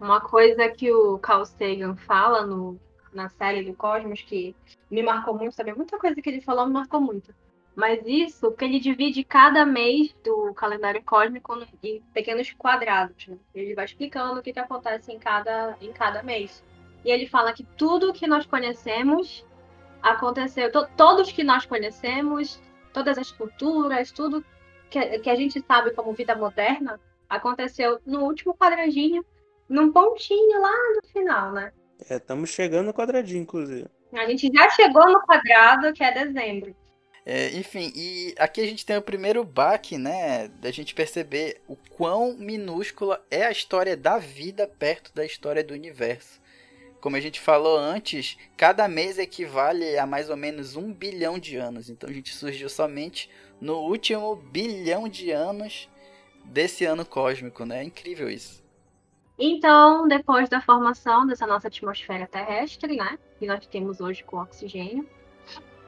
[0.00, 2.78] Uma coisa que o Carl Sagan fala no,
[3.12, 4.54] na série do Cosmos que
[4.90, 7.34] me marcou muito também, muita coisa que ele falou me marcou muito.
[7.76, 13.26] Mas isso, que ele divide cada mês do calendário cósmico em pequenos quadrados.
[13.26, 13.36] Né?
[13.54, 16.64] Ele vai explicando o que, que acontece em cada, em cada mês.
[17.06, 19.46] E ele fala que tudo que nós conhecemos
[20.02, 22.60] aconteceu, to, todos que nós conhecemos,
[22.92, 24.44] todas as culturas, tudo
[24.90, 29.24] que, que a gente sabe como vida moderna, aconteceu no último quadradinho
[29.68, 31.72] num pontinho lá no final, né?
[32.10, 33.86] É, estamos chegando no quadradinho, inclusive.
[34.12, 36.74] A gente já chegou no quadrado, que é dezembro.
[37.24, 40.48] É, enfim, e aqui a gente tem o primeiro baque, né?
[40.60, 45.74] Da gente perceber o quão minúscula é a história da vida perto da história do
[45.74, 46.40] universo.
[47.06, 51.56] Como a gente falou antes, cada mês equivale a mais ou menos um bilhão de
[51.56, 51.88] anos.
[51.88, 55.88] Então a gente surgiu somente no último bilhão de anos
[56.46, 57.82] desse ano cósmico, né?
[57.82, 58.60] É incrível isso.
[59.38, 63.16] Então, depois da formação dessa nossa atmosfera terrestre, né?
[63.38, 65.08] Que nós temos hoje com oxigênio,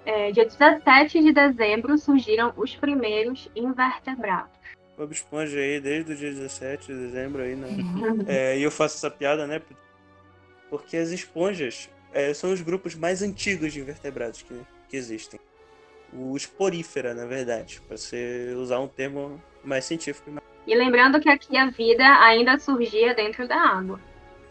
[0.06, 4.56] é, dia 17 de dezembro surgiram os primeiros invertebrados.
[4.96, 7.66] Bob Esponja aí desde o dia 17 de dezembro aí, né?
[8.28, 9.60] é, e eu faço essa piada, né?
[10.70, 14.54] Porque as esponjas é, são os grupos mais antigos de invertebrados que,
[14.88, 15.40] que existem.
[16.12, 20.30] O esporífera, na verdade, para você usar um termo mais científico.
[20.66, 24.00] E lembrando que aqui a vida ainda surgia dentro da água.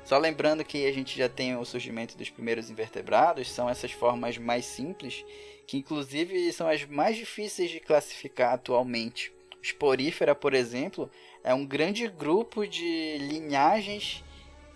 [0.03, 4.37] Só lembrando que a gente já tem o surgimento dos primeiros invertebrados, são essas formas
[4.37, 5.25] mais simples,
[5.67, 9.33] que inclusive são as mais difíceis de classificar atualmente.
[9.59, 11.11] O Sporífera, por exemplo,
[11.43, 14.23] é um grande grupo de linhagens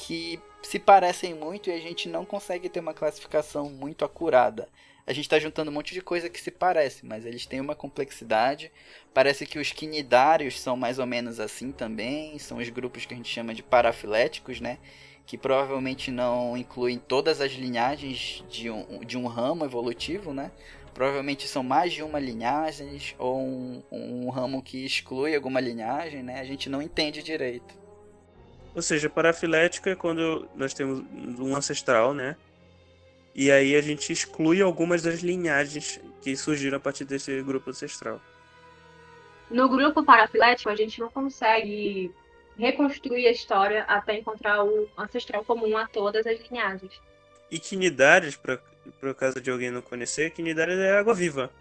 [0.02, 4.68] que se parecem muito e a gente não consegue ter uma classificação muito acurada.
[5.06, 7.76] A gente está juntando um monte de coisa que se parece, mas eles têm uma
[7.76, 8.72] complexidade.
[9.14, 12.38] Parece que os quinidários são mais ou menos assim também.
[12.40, 14.78] São os grupos que a gente chama de parafiléticos, né?
[15.26, 20.52] Que provavelmente não incluem todas as linhagens de um, de um ramo evolutivo, né?
[20.94, 26.40] Provavelmente são mais de uma linhagem ou um, um ramo que exclui alguma linhagem, né?
[26.40, 27.81] A gente não entende direito.
[28.74, 31.04] Ou seja, parafilético é quando nós temos
[31.40, 32.36] um ancestral, né?
[33.34, 38.22] E aí a gente exclui algumas das linhagens que surgiram a partir desse grupo ancestral.
[39.50, 42.14] No grupo parafilético, a gente não consegue
[42.58, 47.02] reconstruir a história até encontrar o ancestral comum a todas as linhagens.
[47.50, 48.60] E quinidários, para
[49.00, 51.52] por caso de alguém não conhecer, quinidários é água-viva.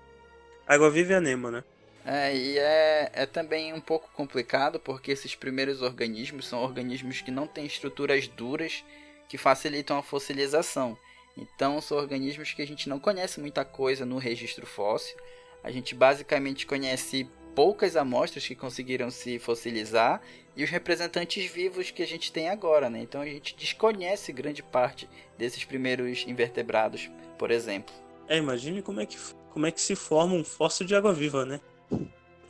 [0.66, 1.58] Água-viva e anêmona.
[1.58, 1.64] né?
[2.04, 7.30] É, e é, é também um pouco complicado porque esses primeiros organismos são organismos que
[7.30, 8.84] não têm estruturas duras
[9.28, 10.96] que facilitam a fossilização.
[11.36, 15.16] Então, são organismos que a gente não conhece muita coisa no registro fóssil.
[15.62, 20.20] A gente basicamente conhece poucas amostras que conseguiram se fossilizar
[20.56, 23.00] e os representantes vivos que a gente tem agora, né?
[23.00, 27.94] Então a gente desconhece grande parte desses primeiros invertebrados, por exemplo.
[28.28, 29.16] É, imagine como é que,
[29.50, 31.60] como é que se forma um fóssil de água viva, né?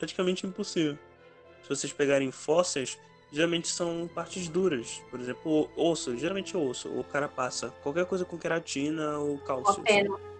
[0.01, 0.97] Praticamente impossível.
[1.61, 2.97] Se vocês pegarem fósseis,
[3.31, 5.01] geralmente são partes duras.
[5.11, 7.69] Por exemplo, osso, geralmente osso, ou carapaça.
[7.83, 9.83] Qualquer coisa com queratina ou cálcio.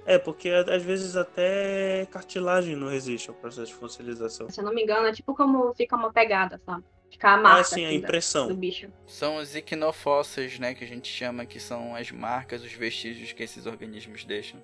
[0.04, 4.50] É, porque às vezes até cartilagem não resiste ao processo de fossilização.
[4.50, 6.84] Se eu não me engano, é tipo como fica uma pegada, sabe?
[7.12, 8.48] Fica a marca ah, sim, a assim, impressão.
[8.48, 8.88] do bicho.
[9.06, 13.44] São os icnofósseis, né, que a gente chama que são as marcas, os vestígios que
[13.44, 14.60] esses organismos deixam.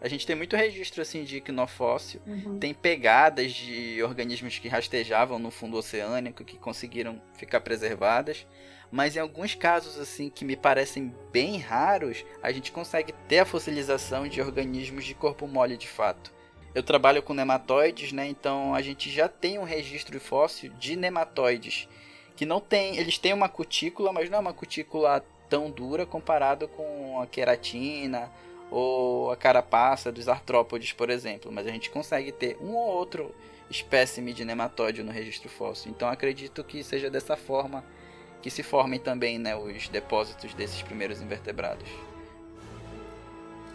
[0.00, 2.58] A gente tem muito registro assim de quinofóssil, Uhum.
[2.58, 8.46] tem pegadas de organismos que rastejavam no fundo oceânico que conseguiram ficar preservadas,
[8.90, 13.44] mas em alguns casos assim que me parecem bem raros, a gente consegue ter a
[13.46, 16.32] fossilização de organismos de corpo mole de fato.
[16.74, 18.28] Eu trabalho com nematóides, né?
[18.28, 21.88] Então a gente já tem um registro fóssil de nematóides
[22.36, 26.68] que não tem, eles têm uma cutícula, mas não é uma cutícula tão dura comparado
[26.68, 28.30] com a queratina
[28.70, 33.34] ou a carapaça dos artrópodes, por exemplo, mas a gente consegue ter um ou outro
[33.70, 35.90] espécime de nematóide no registro fóssil.
[35.90, 37.84] Então acredito que seja dessa forma
[38.42, 41.88] que se formem também né, os depósitos desses primeiros invertebrados.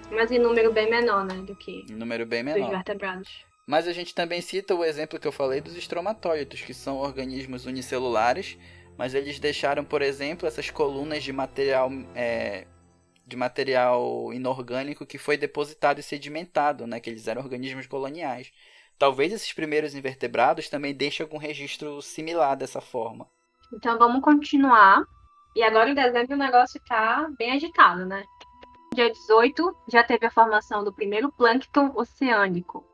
[0.10, 1.36] Mas em número bem menor, né?
[1.36, 2.70] Do que Em número bem dos menor.
[2.72, 3.46] vertebrados.
[3.66, 7.66] Mas a gente também cita o exemplo que eu falei dos estromatóides, que são organismos
[7.66, 8.58] unicelulares,
[8.98, 12.66] mas eles deixaram, por exemplo, essas colunas de material é,
[13.32, 17.00] de material inorgânico que foi depositado e sedimentado, né?
[17.00, 18.52] Que eles eram organismos coloniais.
[19.00, 23.26] Talvez esses primeiros invertebrados também deixem algum registro similar dessa forma.
[23.74, 25.04] Então vamos continuar.
[25.56, 28.24] E agora em dezembro o negócio tá bem agitado, né?
[28.94, 32.86] Dia 18 já teve a formação do primeiro plâncton oceânico.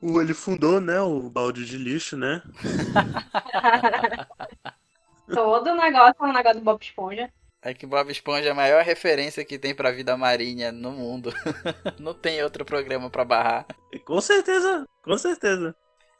[0.00, 2.42] O- Ele fundou, né, o balde de lixo, né?
[5.32, 7.30] Todo o negócio é um negócio do Bob Esponja.
[7.64, 11.32] É que Bob Esponja é a maior referência que tem pra vida marinha no mundo.
[11.98, 13.66] Não tem outro programa pra barrar.
[14.04, 15.74] Com certeza, com certeza.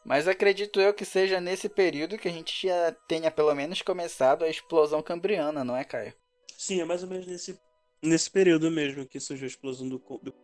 [0.05, 4.45] Mas acredito eu que seja nesse período que a gente já tenha pelo menos começado
[4.45, 6.13] a explosão cambriana, não é, Caio?
[6.57, 7.59] Sim, é mais ou menos nesse,
[8.03, 10.35] nesse período mesmo que surgiu a explosão do, co- do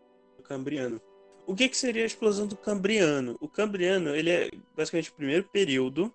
[0.42, 1.01] Cambriano.
[1.46, 3.36] O que, que seria a explosão do Cambriano?
[3.40, 6.11] O Cambriano ele é basicamente o primeiro período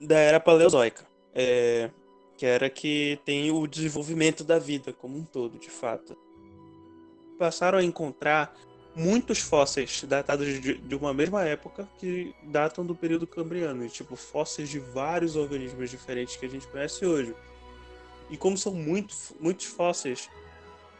[0.00, 1.06] da era Paleozoica.
[1.34, 1.90] É,
[2.42, 6.18] que era que tem o desenvolvimento da vida como um todo, de fato.
[7.38, 8.52] Passaram a encontrar
[8.96, 14.80] muitos fósseis datados de, uma mesma época que datam do período cambriano, tipo fósseis de
[14.80, 17.32] vários organismos diferentes que a gente conhece hoje.
[18.28, 20.28] E como são muito, muitos fósseis,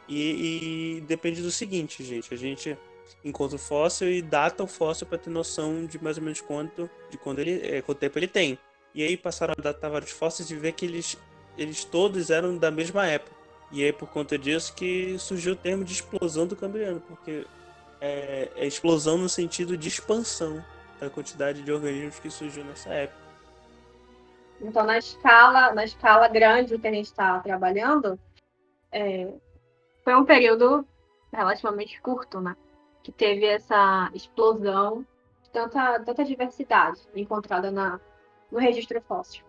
[0.08, 2.78] e, e depende do seguinte, gente, a gente
[3.24, 6.88] encontra o fóssil e data o fóssil para ter noção de mais ou menos quanto,
[7.10, 8.56] de quando ele, é, quanto tempo ele tem.
[8.94, 11.16] E aí passaram a datar vários fósseis e ver que eles,
[11.56, 13.36] eles todos eram da mesma época.
[13.70, 17.46] E aí por conta disso que surgiu o termo de explosão do Cambriano, porque
[18.00, 20.62] é, é explosão no sentido de expansão
[21.00, 23.22] da quantidade de organismos que surgiu nessa época.
[24.60, 28.18] Então, na escala, na escala grande que a gente está trabalhando,
[28.92, 29.32] é,
[30.04, 30.86] foi um período
[31.32, 32.56] relativamente curto, né?
[33.02, 35.04] Que teve essa explosão
[35.42, 38.00] de tanta, tanta diversidade encontrada na,
[38.50, 39.44] no registro fóssil.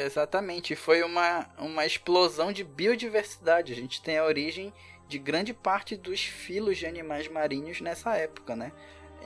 [0.00, 3.72] Exatamente, foi uma, uma explosão de biodiversidade.
[3.72, 4.72] A gente tem a origem
[5.08, 8.70] de grande parte dos filos de animais marinhos nessa época, né?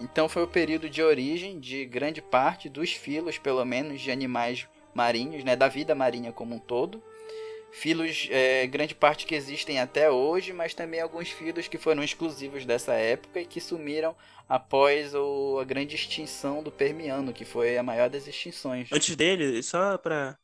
[0.00, 4.66] Então foi o período de origem de grande parte dos filos, pelo menos, de animais
[4.94, 5.54] marinhos, né?
[5.54, 7.02] Da vida marinha como um todo.
[7.70, 12.64] Filos, é, grande parte que existem até hoje, mas também alguns filos que foram exclusivos
[12.64, 14.14] dessa época e que sumiram
[14.48, 18.88] após o, a grande extinção do Permiano, que foi a maior das extinções.
[18.92, 20.36] Antes dele, só para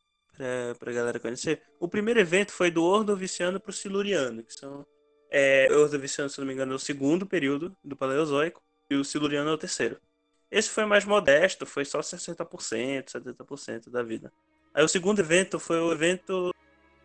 [0.78, 4.86] para galera conhecer, o primeiro evento foi do Ordoviciano para o Siluriano, que são
[5.30, 9.04] é, o Ordoviciano, se não me engano, é o segundo período do Paleozoico e o
[9.04, 10.00] Siluriano é o terceiro.
[10.50, 14.32] Esse foi mais modesto, foi só 60%, 70% da vida.
[14.72, 16.54] Aí o segundo evento foi o evento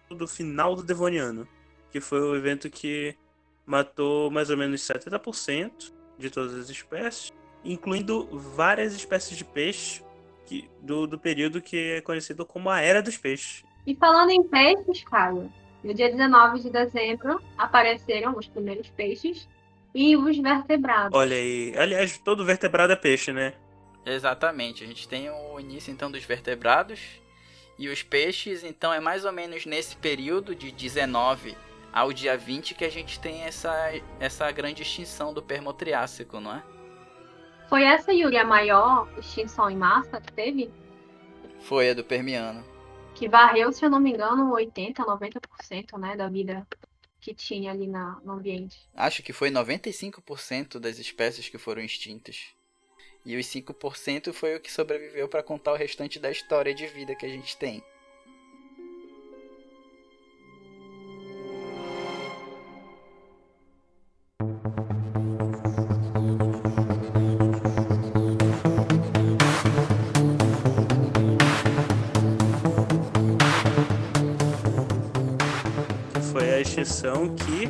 [0.10, 1.48] do final do Devoniano,
[1.92, 3.16] que foi o evento que
[3.66, 7.32] matou mais ou menos 70% de todas as espécies,
[7.64, 10.04] incluindo várias espécies de peixe
[10.46, 13.64] que, do, do período que é conhecido como a Era dos Peixes.
[13.86, 15.52] E falando em peixes, Caio,
[15.84, 19.48] no dia 19 de dezembro apareceram os primeiros peixes
[19.94, 21.18] e os vertebrados.
[21.18, 21.74] Olha aí.
[21.78, 23.54] Aliás, todo vertebrado é peixe, né?
[24.06, 24.84] Exatamente.
[24.84, 27.00] A gente tem o início então dos vertebrados
[27.78, 31.56] e os peixes, então é mais ou menos nesse período de 19
[31.92, 33.74] ao dia 20 que a gente tem essa,
[34.20, 36.64] essa grande extinção do Permotriássico, não é?
[37.74, 40.72] Foi essa, Yuri, a maior extinção em massa que teve?
[41.62, 42.64] Foi a do Permiano
[43.16, 46.68] que varreu, se eu não me engano, 80%, 90% né, da vida
[47.20, 48.88] que tinha ali na, no ambiente.
[48.94, 52.46] Acho que foi 95% das espécies que foram extintas.
[53.26, 57.16] E os 5% foi o que sobreviveu para contar o restante da história de vida
[57.16, 57.84] que a gente tem.
[77.30, 77.70] Que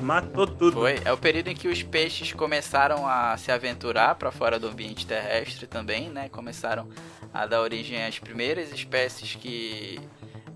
[0.00, 0.72] matou tudo.
[0.72, 4.68] Foi, é o período em que os peixes começaram a se aventurar para fora do
[4.68, 6.28] ambiente terrestre também, né?
[6.28, 6.88] Começaram
[7.32, 10.00] a dar origem às primeiras espécies que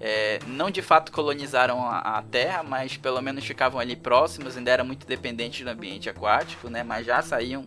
[0.00, 4.70] é, não de fato colonizaram a, a, Terra, mas pelo menos ficavam ali próximos, ainda
[4.70, 6.82] eram muito dependentes do ambiente aquático, né?
[6.82, 7.64] Mas já saíam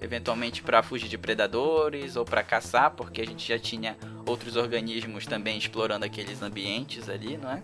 [0.00, 3.96] eventualmente para fugir de predadores ou para caçar, porque a gente já tinha
[4.26, 7.62] outros organismos também explorando aqueles ambientes ali, não é?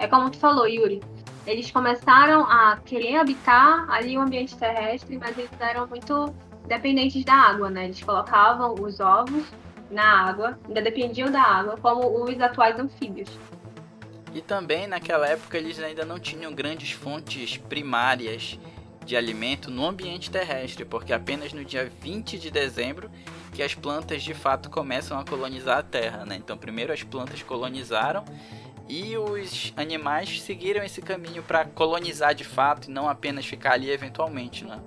[0.00, 1.02] É como tu falou, Yuri.
[1.46, 6.34] Eles começaram a querer habitar ali o ambiente terrestre, mas eles eram muito
[6.66, 7.84] dependentes da água, né?
[7.84, 9.44] Eles colocavam os ovos
[9.90, 13.28] na água, ainda dependiam da água, como os atuais anfíbios.
[14.32, 18.58] E também naquela época eles ainda não tinham grandes fontes primárias
[19.04, 23.10] de alimento no ambiente terrestre, porque apenas no dia 20 de dezembro
[23.52, 26.36] que as plantas de fato começam a colonizar a Terra, né?
[26.36, 28.24] Então primeiro as plantas colonizaram
[28.90, 33.88] e os animais seguiram esse caminho para colonizar de fato e não apenas ficar ali
[33.88, 34.82] eventualmente, né?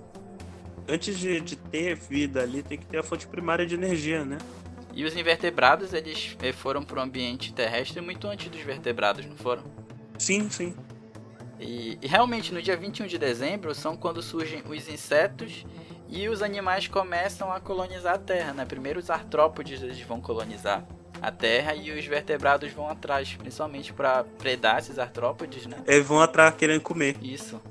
[0.89, 4.37] Antes de, de ter vida ali, tem que ter a fonte primária de energia, né?
[4.93, 9.37] E os invertebrados, eles eh, foram para o ambiente terrestre muito antes dos vertebrados, não
[9.37, 9.63] foram?
[10.19, 10.75] Sim, sim.
[11.57, 15.65] E, e, realmente no dia 21 de dezembro são quando surgem os insetos
[16.09, 18.65] e os animais começam a colonizar a Terra, né?
[18.65, 20.85] Primeiro os artrópodes eles vão colonizar
[21.23, 25.77] a terra e os vertebrados vão atrás, principalmente para predar esses artrópodes, né?
[25.87, 27.15] Eles vão atrás querendo comer.
[27.21, 27.61] Isso.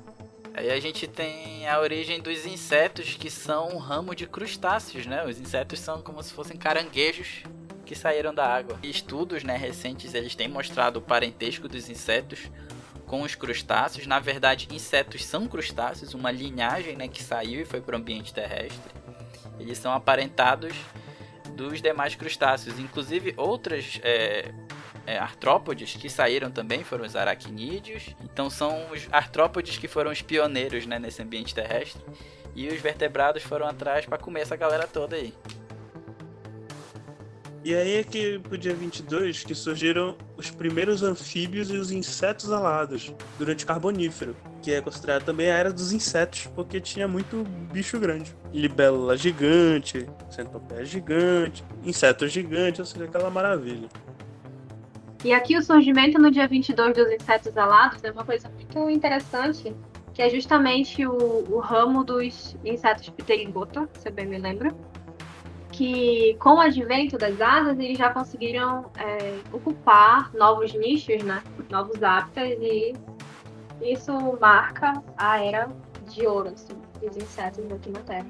[0.55, 5.23] Aí a gente tem a origem dos insetos, que são um ramo de crustáceos, né?
[5.23, 7.43] Os insetos são como se fossem caranguejos
[7.85, 8.79] que saíram da água.
[8.81, 12.49] Estudos né, recentes eles têm mostrado o parentesco dos insetos
[13.05, 14.07] com os crustáceos.
[14.07, 18.33] Na verdade, insetos são crustáceos, uma linhagem né, que saiu e foi para o ambiente
[18.33, 18.91] terrestre.
[19.59, 20.73] Eles são aparentados
[21.55, 22.79] dos demais crustáceos.
[22.79, 24.51] Inclusive outras é,
[25.05, 28.15] é, artrópodes que saíram também foram os aracnídeos.
[28.23, 32.01] Então são os artrópodes que foram os pioneiros né, nesse ambiente terrestre.
[32.55, 35.33] E os vertebrados foram atrás para comer essa galera toda aí.
[37.63, 42.51] E aí é que pro dia 22 que surgiram os primeiros anfíbios e os insetos
[42.51, 47.45] alados durante o Carbonífero, que é considerado também a era dos insetos, porque tinha muito
[47.71, 48.35] bicho grande.
[48.51, 53.87] Libélula gigante, centopeia gigante, insetos gigantes, ou seja, aquela maravilha.
[55.23, 59.73] E aqui o surgimento no dia 22 dos insetos alados é uma coisa muito interessante,
[60.13, 64.75] que é justamente o, o ramo dos insetos pterigota, se eu bem me lembro,
[65.73, 71.43] que com o advento das asas eles já conseguiram é, ocupar novos nichos, né?
[71.69, 72.93] Novos hábitats e
[73.81, 75.67] isso marca a era
[76.07, 78.27] de ouro assim, dos insetos aqui na Terra.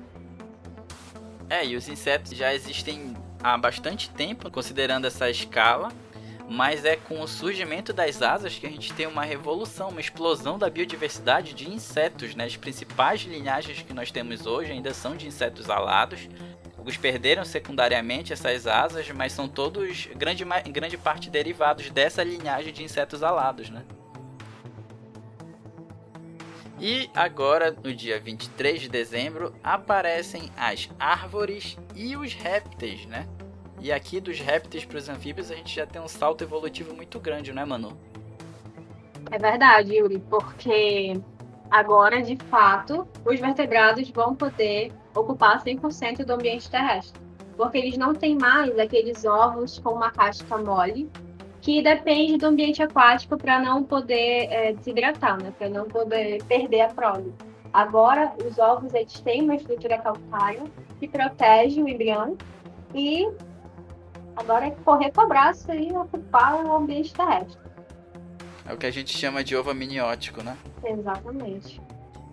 [1.50, 3.14] É, e os insetos já existem
[3.44, 5.92] há bastante tempo, considerando essa escala,
[6.50, 10.58] mas é com o surgimento das asas que a gente tem uma revolução, uma explosão
[10.58, 12.46] da biodiversidade de insetos, né?
[12.46, 16.30] As principais linhagens que nós temos hoje ainda são de insetos alados,
[16.84, 22.74] Alguns perderam secundariamente essas asas, mas são todos, grande, em grande parte, derivados dessa linhagem
[22.74, 23.86] de insetos alados, né?
[26.78, 33.30] E agora, no dia 23 de dezembro, aparecem as árvores e os répteis, né?
[33.80, 37.18] E aqui dos répteis para os anfíbios a gente já tem um salto evolutivo muito
[37.18, 37.98] grande, né, Manu?
[39.32, 41.18] É verdade, Yuri, porque
[41.74, 47.20] agora, de fato, os vertebrados vão poder ocupar 100% do ambiente terrestre,
[47.58, 51.10] porque eles não têm mais aqueles ovos com uma casca mole
[51.62, 55.52] que depende do ambiente aquático para não poder é, desidratar, né?
[55.58, 57.34] para não poder perder a prole.
[57.74, 60.64] Agora, os ovos eles têm uma estrutura calcária
[61.00, 62.38] que protege o embrião
[62.94, 63.28] e
[64.36, 67.63] agora é correr com o braço e ocupar o ambiente terrestre.
[68.66, 70.58] É o que a gente chama de ovo amniótico, né?
[70.84, 71.82] Exatamente.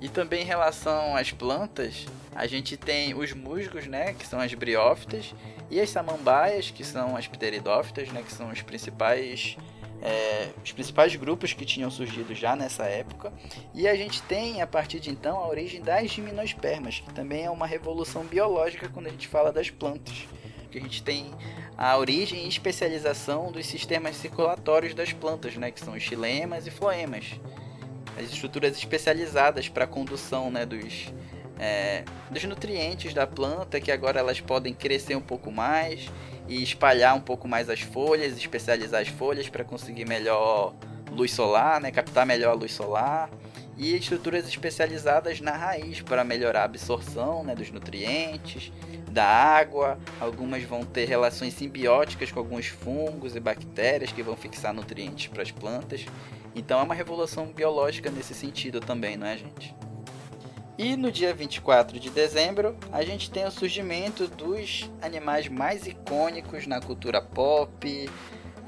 [0.01, 4.55] E também em relação às plantas, a gente tem os musgos, né, que são as
[4.55, 5.35] briófitas,
[5.71, 9.57] e as samambaias, que são as pteridófitas, né, que são os principais
[10.03, 13.33] é, os principais grupos que tinham surgido já nessa época.
[13.75, 17.51] E a gente tem, a partir de então, a origem das gimnospermas, que também é
[17.51, 20.27] uma revolução biológica quando a gente fala das plantas.
[20.71, 21.33] Que a gente tem
[21.77, 26.71] a origem e especialização dos sistemas circulatórios das plantas, né, que são os xilemas e
[26.71, 27.41] floemas
[28.19, 31.13] as estruturas especializadas para a condução né, dos,
[31.59, 36.09] é, dos nutrientes da planta, que agora elas podem crescer um pouco mais
[36.49, 40.75] e espalhar um pouco mais as folhas, especializar as folhas para conseguir melhor
[41.11, 43.31] luz solar, né, captar melhor a luz solar.
[43.83, 48.71] E estruturas especializadas na raiz para melhorar a absorção né, dos nutrientes,
[49.11, 49.99] da água.
[50.21, 55.43] Algumas vão ter relações simbióticas com alguns fungos e bactérias que vão fixar nutrientes para
[55.43, 56.05] as plantas.
[56.55, 59.75] Então é uma revolução biológica nesse sentido também, não é, gente?
[60.77, 66.67] E no dia 24 de dezembro, a gente tem o surgimento dos animais mais icônicos
[66.67, 68.11] na cultura pop,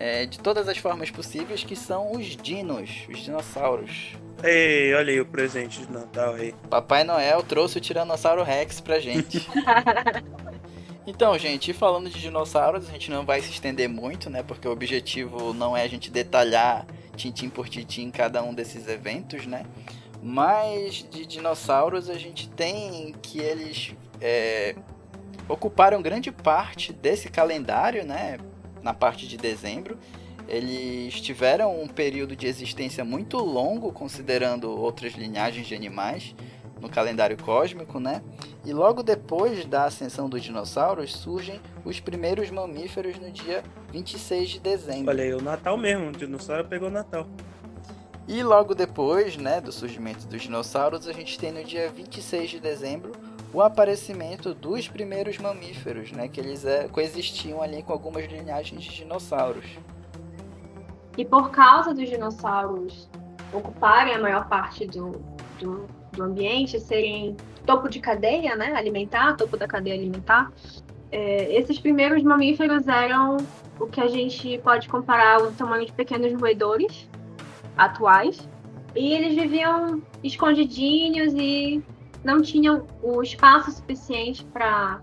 [0.03, 4.17] é, de todas as formas possíveis, que são os dinos, os dinossauros.
[4.43, 6.53] Ei, olha aí o presente de Natal aí.
[6.69, 9.49] Papai Noel trouxe o Tiranossauro Rex pra gente.
[11.05, 14.45] Então, gente, falando de dinossauros, a gente não vai se estender muito, né?
[14.45, 16.87] Porque o objetivo não é a gente detalhar
[17.17, 19.65] tintim por tintim cada um desses eventos, né?
[20.23, 24.77] Mas de dinossauros a gente tem que eles é,
[25.49, 28.39] ocuparam grande parte desse calendário, né?
[28.83, 29.99] Na parte de dezembro.
[30.49, 36.35] Eles tiveram um período de existência muito longo, considerando outras linhagens de animais
[36.81, 38.21] no calendário cósmico, né?
[38.65, 43.63] E logo depois da ascensão dos dinossauros surgem os primeiros mamíferos no dia
[43.93, 45.11] 26 de dezembro.
[45.11, 47.27] Olha aí, o Natal mesmo, o dinossauro pegou o Natal.
[48.27, 52.61] E logo depois, né, do surgimento dos dinossauros, a gente tem no dia 26 de
[52.61, 53.13] dezembro
[53.53, 58.91] o aparecimento dos primeiros mamíferos, né, que eles é, coexistiam ali com algumas linhagens de
[58.97, 59.67] dinossauros.
[61.17, 63.09] E por causa dos dinossauros
[63.53, 65.13] ocuparem a maior parte do,
[65.61, 67.37] do do ambiente serem
[67.67, 70.53] topo de cadeia, né, alimentar, topo da cadeia alimentar,
[71.11, 73.39] é, esses primeiros mamíferos eram
[73.81, 77.09] o que a gente pode comparar ao tamanho de pequenos roedores
[77.77, 78.49] atuais.
[78.95, 81.83] E eles viviam escondidinhos e
[82.25, 85.01] não tinham o espaço suficiente para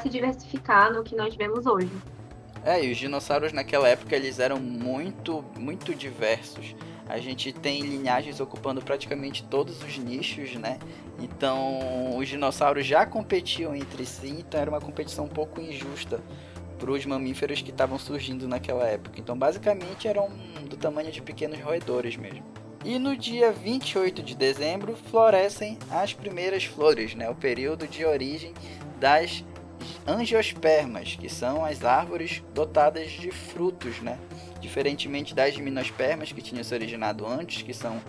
[0.00, 1.90] se diversificar no que nós vemos hoje.
[2.64, 6.74] É, e os dinossauros naquela época eles eram muito, muito diversos
[7.08, 10.78] a gente tem linhagens ocupando praticamente todos os nichos, né?
[11.20, 16.20] Então, os dinossauros já competiam entre si, então era uma competição um pouco injusta,
[16.78, 19.20] para os mamíferos que estavam surgindo naquela época.
[19.20, 20.28] Então, basicamente, eram
[20.68, 22.44] do tamanho de pequenos roedores mesmo.
[22.84, 27.30] E no dia 28 de dezembro florescem as primeiras flores, né?
[27.30, 28.52] o período de origem
[29.00, 29.42] das
[30.06, 34.18] angiospermas, que são as árvores dotadas de frutos, né?
[34.60, 38.02] diferentemente das gimnospermas que tinham se originado antes, que são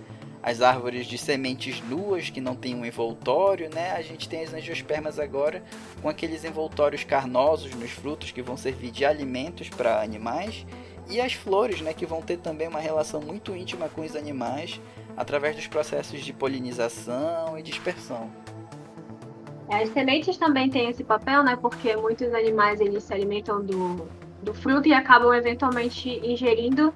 [0.44, 3.94] as árvores de sementes nuas que não têm um envoltório, né?
[3.94, 5.64] A gente tem as angiospermas agora
[6.04, 10.64] com aqueles envoltórios carnosos nos frutos que vão servir de alimentos para animais
[11.10, 14.80] e as flores, né, que vão ter também uma relação muito íntima com os animais
[15.16, 18.30] através dos processos de polinização e dispersão.
[19.70, 21.56] As sementes também têm esse papel, né?
[21.56, 24.08] Porque muitos animais eles se alimentam do,
[24.44, 26.94] do fruto e acabam eventualmente ingerindo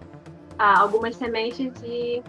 [0.58, 2.22] ah, algumas sementes e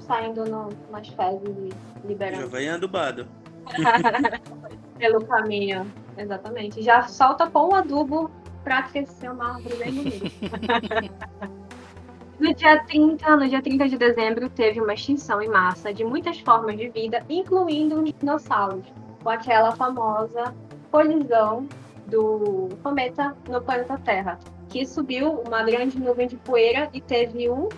[0.00, 2.42] saindo no, nas fezes e liberando.
[2.42, 3.26] Já vem adubado.
[4.98, 6.82] Pelo caminho, exatamente.
[6.82, 8.30] Já solta com o adubo
[8.64, 11.30] para crescer uma árvore bem bonita.
[12.40, 16.40] no dia 30, no dia 30 de dezembro, teve uma extinção em massa de muitas
[16.40, 18.86] formas de vida, incluindo os dinossauros,
[19.22, 20.54] com aquela famosa
[20.90, 21.68] colisão
[22.06, 24.38] do cometa no planeta Terra,
[24.68, 27.68] que subiu uma grande nuvem de poeira e teve um.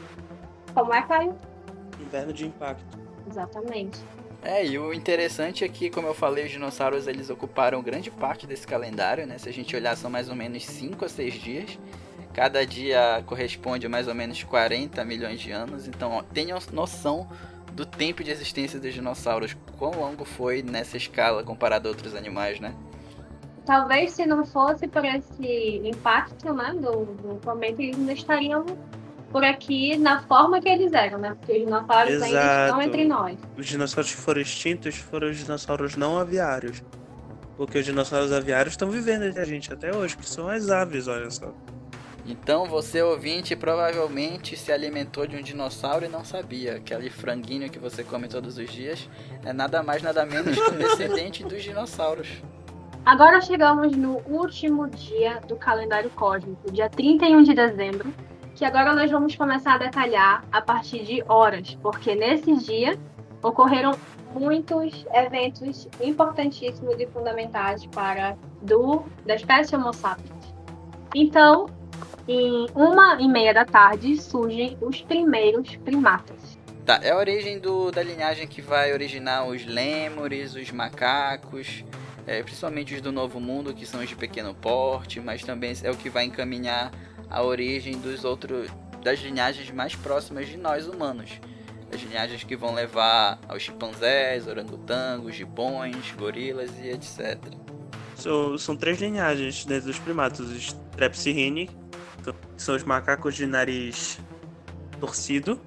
[0.72, 1.34] Como é, Caio?
[2.00, 2.98] Inverno de impacto.
[3.28, 3.98] Exatamente.
[4.42, 8.46] É, e o interessante é que, como eu falei, os dinossauros eles ocuparam grande parte
[8.46, 9.38] desse calendário, né?
[9.38, 11.78] Se a gente olhar, são mais ou menos 5 a 6 dias.
[12.32, 15.88] Cada dia corresponde a mais ou menos 40 milhões de anos.
[15.88, 17.28] Então, tenham noção
[17.72, 19.56] do tempo de existência dos dinossauros.
[19.78, 22.74] Quão longo foi nessa escala comparado a outros animais, né?
[23.64, 28.64] Talvez se não fosse por esse impacto né, do, do eles ainda estariam
[29.30, 31.34] por aqui na forma que eles eram, né?
[31.38, 32.36] Porque os dinossauros Exato.
[32.36, 33.38] ainda estão entre nós.
[33.56, 36.82] Os dinossauros que foram extintos foram os dinossauros não aviários.
[37.56, 41.08] Porque os dinossauros aviários estão vivendo entre a gente até hoje, que são as aves,
[41.08, 41.52] olha só.
[42.28, 46.76] Então você ouvinte provavelmente se alimentou de um dinossauro e não sabia.
[46.76, 49.08] Aquele franguinho que você come todos os dias
[49.44, 52.28] é nada mais nada menos que um descendente dos dinossauros.
[53.04, 58.12] Agora chegamos no último dia do calendário cósmico, dia 31 de dezembro,
[58.56, 62.98] que agora nós vamos começar a detalhar a partir de horas, porque nesse dia
[63.42, 63.92] ocorreram
[64.32, 70.54] muitos eventos importantíssimos e fundamentais para do da espécie Homo sapiens.
[71.14, 71.66] Então,
[72.26, 76.58] em uma e meia da tarde surgem os primeiros primatas.
[76.86, 81.84] Tá, é a origem do, da linhagem que vai originar os lêmures, os macacos,
[82.26, 85.90] é, principalmente os do Novo Mundo, que são os de pequeno porte, mas também é
[85.90, 86.90] o que vai encaminhar
[87.30, 88.70] a origem dos outros
[89.02, 91.30] das linhagens mais próximas de nós humanos.
[91.92, 97.38] As linhagens que vão levar aos chimpanzés, orangotangos, gibões, gorilas e etc.
[98.16, 101.68] São, são três linhagens dentro dos primatas: os Strepsirrhini,
[102.24, 104.18] que são os macacos de nariz
[104.98, 105.60] torcido,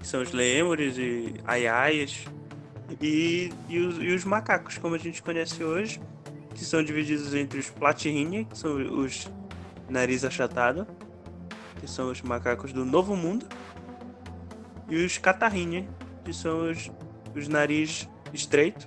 [0.00, 2.24] que são os lêmures e aiaias,
[3.00, 6.00] e, e, os, e os macacos, como a gente conhece hoje,
[6.54, 9.28] que são divididos entre os Platyrrhini, que são os
[9.88, 10.86] nariz achatado,
[11.80, 13.46] que são os macacos do Novo Mundo,
[14.88, 15.88] e os Catarrhini,
[16.24, 16.90] que são os,
[17.34, 18.86] os nariz estreito,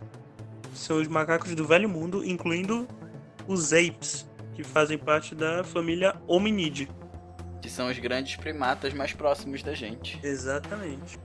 [0.64, 2.88] que são os macacos do Velho Mundo, incluindo
[3.48, 6.90] os apes, que fazem parte da família Hominide.
[7.62, 10.20] Que são os grandes primatas mais próximos da gente.
[10.24, 11.20] Exatamente.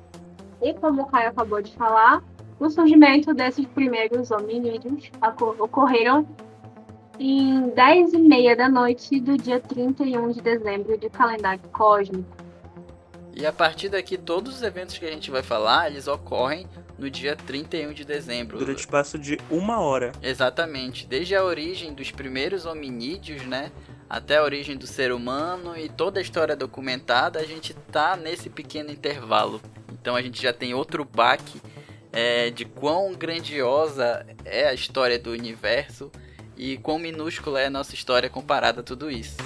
[0.60, 2.22] E como o Caio acabou de falar,
[2.58, 5.10] o surgimento desses primeiros hominídeos
[5.58, 6.26] ocorreram
[7.18, 12.42] em 10 e meia da noite do dia 31 de dezembro de calendário cósmico.
[13.34, 16.66] E a partir daqui, todos os eventos que a gente vai falar, eles ocorrem
[16.98, 18.58] no dia 31 de dezembro.
[18.58, 20.12] Durante o espaço de uma hora.
[20.22, 21.06] Exatamente.
[21.06, 23.72] Desde a origem dos primeiros hominídeos, né?
[24.08, 28.50] Até a origem do ser humano e toda a história documentada, a gente tá nesse
[28.50, 29.60] pequeno intervalo.
[29.90, 31.60] Então a gente já tem outro baque
[32.12, 36.12] é, de quão grandiosa é a história do universo
[36.62, 39.36] e quão minúscula é a nossa história comparada a tudo isso.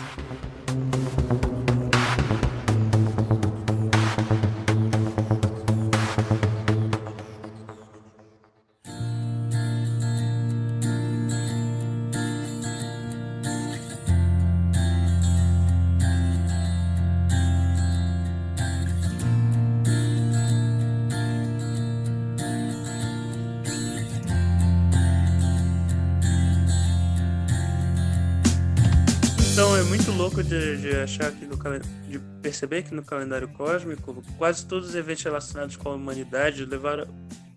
[32.09, 37.07] De perceber que no calendário cósmico quase todos os eventos relacionados com a humanidade levaram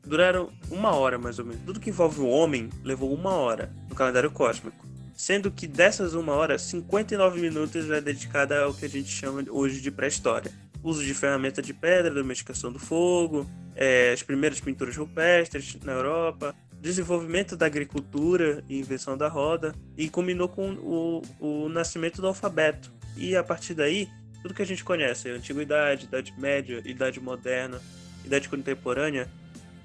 [0.10, 1.62] duraram uma hora mais ou menos.
[1.66, 4.88] Tudo que envolve o homem levou uma hora no calendário cósmico.
[5.16, 9.82] sendo que dessas uma hora, 59 minutos é dedicada ao que a gente chama hoje
[9.82, 10.50] de pré-história.
[10.82, 13.46] Uso de ferramenta de pedra, domesticação do fogo,
[13.76, 20.10] é, as primeiras pinturas rupestres na Europa, desenvolvimento da agricultura e invenção da roda, e
[20.10, 22.90] culminou com o, o nascimento do alfabeto.
[23.16, 24.10] E a partir daí,
[24.42, 27.82] tudo que a gente conhece, antiguidade, idade média, idade moderna,
[28.26, 29.28] idade contemporânea,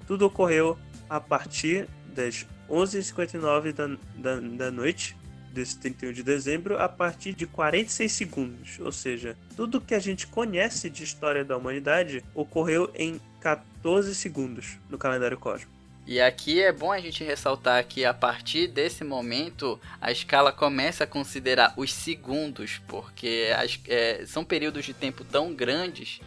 [0.07, 0.77] tudo ocorreu
[1.09, 5.15] a partir das 11h59 da, da, da noite
[5.51, 8.79] desse 31 de dezembro a partir de 46 segundos.
[8.79, 14.77] Ou seja, tudo que a gente conhece de história da humanidade ocorreu em 14 segundos
[14.89, 15.74] no calendário cósmico.
[16.07, 21.03] E aqui é bom a gente ressaltar que a partir desse momento a escala começa
[21.03, 26.19] a considerar os segundos, porque as, é, são períodos de tempo tão grandes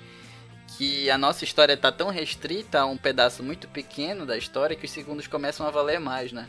[0.76, 4.84] que a nossa história está tão restrita a um pedaço muito pequeno da história que
[4.84, 6.48] os segundos começam a valer mais, né?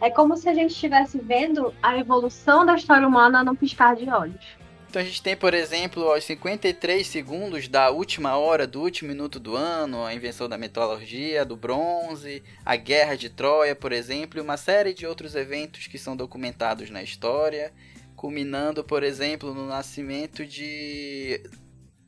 [0.00, 4.08] É como se a gente estivesse vendo a evolução da história humana num piscar de
[4.08, 4.61] olhos.
[4.92, 9.40] Então a gente tem, por exemplo, aos 53 segundos da última hora do último minuto
[9.40, 14.42] do ano, a invenção da metalurgia, do bronze, a guerra de Troia, por exemplo, e
[14.42, 17.72] uma série de outros eventos que são documentados na história,
[18.14, 21.42] culminando, por exemplo, no nascimento de,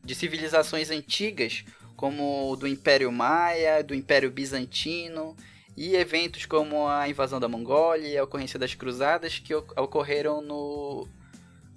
[0.04, 1.64] de civilizações antigas,
[1.96, 5.34] como o do Império Maia, do Império Bizantino,
[5.74, 11.08] e eventos como a invasão da Mongólia e a ocorrência das cruzadas que ocorreram no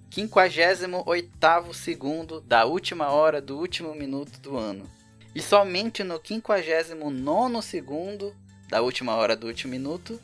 [0.10, 4.90] 58 segundo da última hora do último minuto do ano.
[5.36, 8.36] E somente no 59 segundo
[8.70, 10.20] da última hora do último minuto,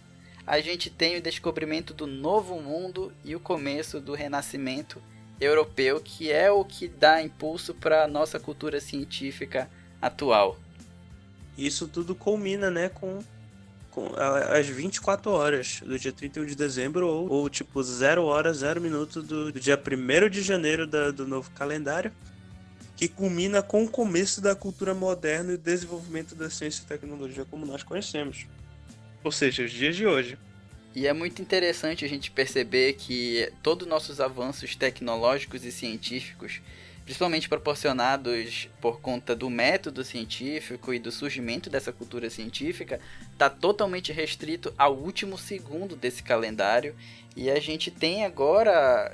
[0.46, 5.02] a gente tem o descobrimento do novo mundo e o começo do renascimento
[5.40, 9.70] europeu, que é o que dá impulso para a nossa cultura científica
[10.02, 10.58] atual.
[11.58, 13.20] Isso tudo culmina, né, com
[14.50, 19.22] às 24 horas do dia 31 de dezembro ou, ou tipo 0 hora, 0 minuto
[19.22, 22.12] do, do dia 1 de janeiro da, do novo calendário,
[22.96, 27.46] que culmina com o começo da cultura moderna e o desenvolvimento da ciência e tecnologia
[27.46, 28.46] como nós conhecemos.
[29.24, 30.38] Ou seja, os dias de hoje.
[30.96, 36.62] E é muito interessante a gente perceber que todos os nossos avanços tecnológicos e científicos
[37.06, 43.00] principalmente proporcionados por conta do método científico e do surgimento dessa cultura científica,
[43.32, 46.96] está totalmente restrito ao último segundo desse calendário
[47.36, 49.12] e a gente tem agora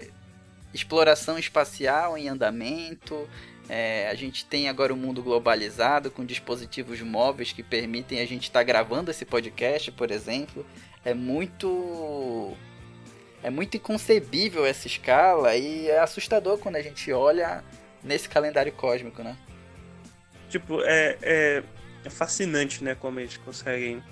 [0.74, 3.28] exploração espacial em andamento.
[3.68, 8.26] É, a gente tem agora o um mundo globalizado com dispositivos móveis que permitem a
[8.26, 10.66] gente estar tá gravando esse podcast, por exemplo.
[11.04, 12.56] É muito
[13.42, 17.64] é muito inconcebível essa escala e é assustador quando a gente olha
[18.04, 19.38] nesse calendário cósmico, né?
[20.50, 21.64] Tipo, é, é,
[22.04, 22.96] é fascinante, né?
[22.96, 24.04] Como eles conseguem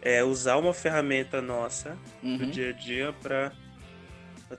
[0.00, 2.38] é, usar uma ferramenta nossa uhum.
[2.38, 3.52] do dia a dia para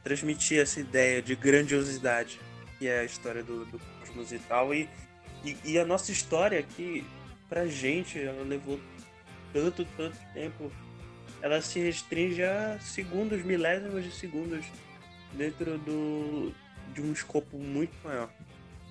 [0.03, 2.39] transmitir essa ideia de grandiosidade
[2.79, 4.73] que é a história do, do cosmos e tal.
[4.73, 4.89] E,
[5.43, 7.05] e, e, a nossa história aqui,
[7.49, 8.79] pra gente, ela levou
[9.53, 10.71] tanto, tanto tempo.
[11.41, 14.65] Ela se restringe a segundos, milésimos de segundos
[15.33, 16.53] dentro do,
[16.93, 18.29] de um escopo muito maior.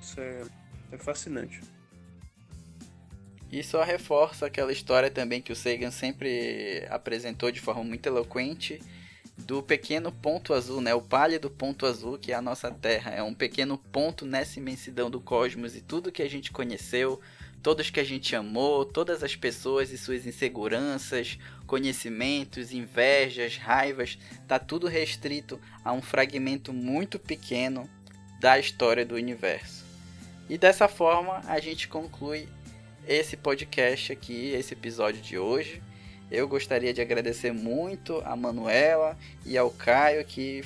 [0.00, 0.42] Isso é,
[0.92, 1.60] é fascinante.
[3.50, 8.80] E só reforça aquela história também que o Sagan sempre apresentou de forma muito eloquente
[9.38, 10.92] do pequeno ponto azul, né?
[10.94, 13.12] O pálido ponto azul que é a nossa Terra.
[13.12, 17.20] É um pequeno ponto nessa imensidão do cosmos e tudo que a gente conheceu,
[17.62, 24.58] todos que a gente amou, todas as pessoas e suas inseguranças, conhecimentos, invejas, raivas, tá
[24.58, 27.88] tudo restrito a um fragmento muito pequeno
[28.40, 29.84] da história do universo.
[30.48, 32.48] E dessa forma a gente conclui
[33.06, 35.82] esse podcast aqui, esse episódio de hoje.
[36.30, 40.62] Eu gostaria de agradecer muito a Manuela e ao Caio que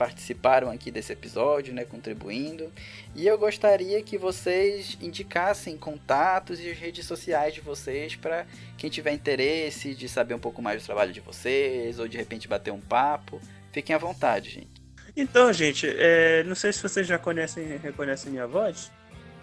[0.00, 2.72] participaram aqui desse episódio, né, contribuindo.
[3.14, 8.46] E eu gostaria que vocês indicassem contatos e as redes sociais de vocês para
[8.78, 12.48] quem tiver interesse de saber um pouco mais do trabalho de vocês ou de repente
[12.48, 13.42] bater um papo.
[13.72, 14.80] Fiquem à vontade, gente.
[15.14, 18.90] Então, gente, é, não sei se vocês já conhecem, reconhecem minha voz.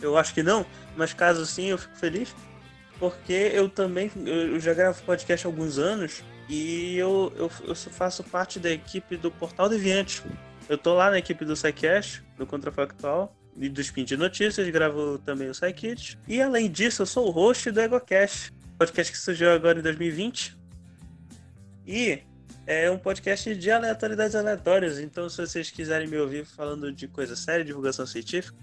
[0.02, 2.36] Eu acho que não, mas caso sim, eu fico feliz.
[2.98, 8.24] Porque eu também eu já gravo podcast há alguns anos e eu, eu, eu faço
[8.24, 10.24] parte da equipe do Portal Deviante.
[10.70, 15.18] Eu tô lá na equipe do SciCast, do Contrafactual e do Spin de Notícias, gravo
[15.20, 16.20] também o SciKit.
[16.28, 20.58] E além disso, eu sou o host do EgoCast, podcast que surgiu agora em 2020.
[21.86, 22.20] E
[22.66, 25.00] é um podcast de aleatoriedades aleatórias.
[25.00, 28.58] Então, se vocês quiserem me ouvir falando de coisa séria, divulgação científica,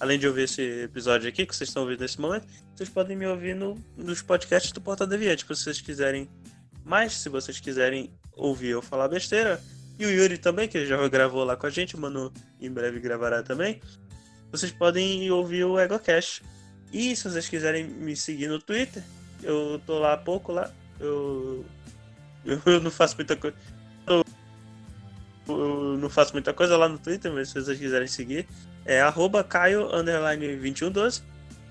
[0.00, 3.26] além de ouvir esse episódio aqui que vocês estão ouvindo nesse momento, vocês podem me
[3.26, 5.42] ouvir no, nos podcasts do Portal Deviante.
[5.42, 6.28] Se vocês quiserem
[6.84, 9.62] mais, se vocês quiserem ouvir eu falar besteira,
[9.98, 12.98] e o Yuri também, que já gravou lá com a gente, o Manu em breve
[12.98, 13.80] gravará também.
[14.50, 16.42] Vocês podem ouvir o EgoCast.
[16.92, 19.02] E se vocês quiserem me seguir no Twitter,
[19.42, 20.70] eu tô lá há pouco lá.
[20.98, 21.64] Eu,
[22.44, 23.56] eu não faço muita coisa.
[24.06, 24.24] Eu,
[25.48, 28.48] eu não faço muita coisa lá no Twitter, mas se vocês quiserem seguir,
[28.84, 31.22] é arroba Caio 2112.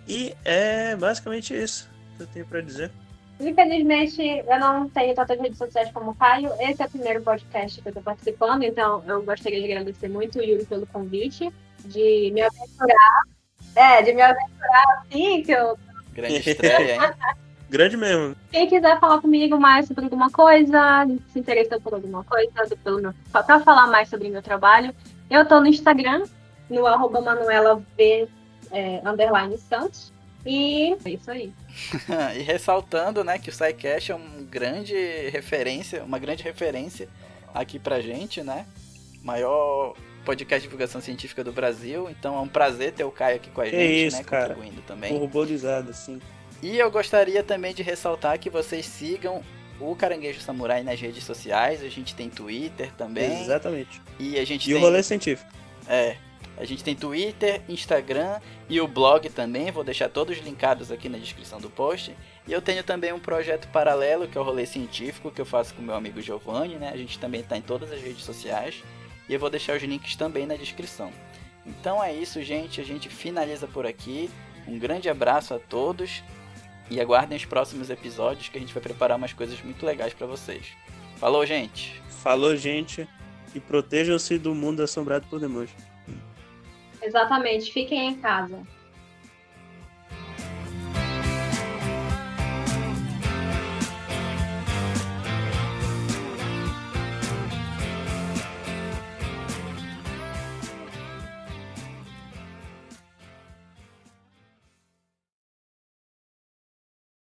[0.08, 2.92] E é basicamente isso que eu tenho pra dizer.
[3.40, 6.52] Infelizmente, eu não tenho tantas redes sociais como o Caio.
[6.60, 10.40] Esse é o primeiro podcast que eu estou participando, então eu gostaria de agradecer muito
[10.40, 11.52] o Yuri pelo convite,
[11.86, 13.24] de me aventurar.
[13.76, 15.78] É, de me aventurar assim, que eu.
[16.14, 17.02] Grande estreia, hein?
[17.74, 18.36] Grande mesmo.
[18.52, 22.52] Quem quiser falar comigo mais sobre alguma coisa, se interessou por alguma coisa,
[22.84, 24.94] pelo meu, pra falar mais sobre o meu trabalho,
[25.28, 26.24] eu tô no Instagram,
[26.70, 30.13] no arroba manuelav, é, underline Santos.
[30.46, 31.54] E é isso aí.
[32.38, 34.96] e ressaltando, né, que o SciCast é uma grande
[35.30, 37.08] referência, uma grande referência
[37.54, 38.66] aqui pra gente, né?
[39.22, 43.50] Maior podcast de divulgação científica do Brasil, então é um prazer ter o Caio aqui
[43.50, 44.54] com a gente, é isso, né, cara.
[44.54, 45.14] contribuindo também.
[45.14, 46.20] Corroborizado, sim.
[46.62, 49.42] E eu gostaria também de ressaltar que vocês sigam
[49.80, 53.42] o Caranguejo Samurai nas redes sociais, a gente tem Twitter também.
[53.42, 54.02] Exatamente.
[54.20, 54.82] E a gente e tem...
[54.82, 55.52] o rolê científico.
[55.88, 56.16] É,
[56.58, 58.40] a gente tem Twitter, Instagram
[58.70, 59.72] e o blog também.
[59.72, 62.16] Vou deixar todos linkados aqui na descrição do post.
[62.48, 65.74] E eu tenho também um projeto paralelo que é o Rolê Científico que eu faço
[65.74, 66.92] com meu amigo Giovanni, né?
[66.94, 68.84] A gente também está em todas as redes sociais
[69.28, 71.12] e eu vou deixar os links também na descrição.
[71.66, 72.80] Então é isso, gente.
[72.80, 74.30] A gente finaliza por aqui.
[74.68, 76.24] Um grande abraço a todos
[76.90, 80.28] e aguardem os próximos episódios que a gente vai preparar umas coisas muito legais para
[80.28, 80.68] vocês.
[81.18, 82.02] Falou, gente.
[82.22, 83.08] Falou, gente.
[83.56, 85.93] E protejam-se do mundo assombrado por demônios.
[87.04, 88.66] Exatamente, fiquem em casa.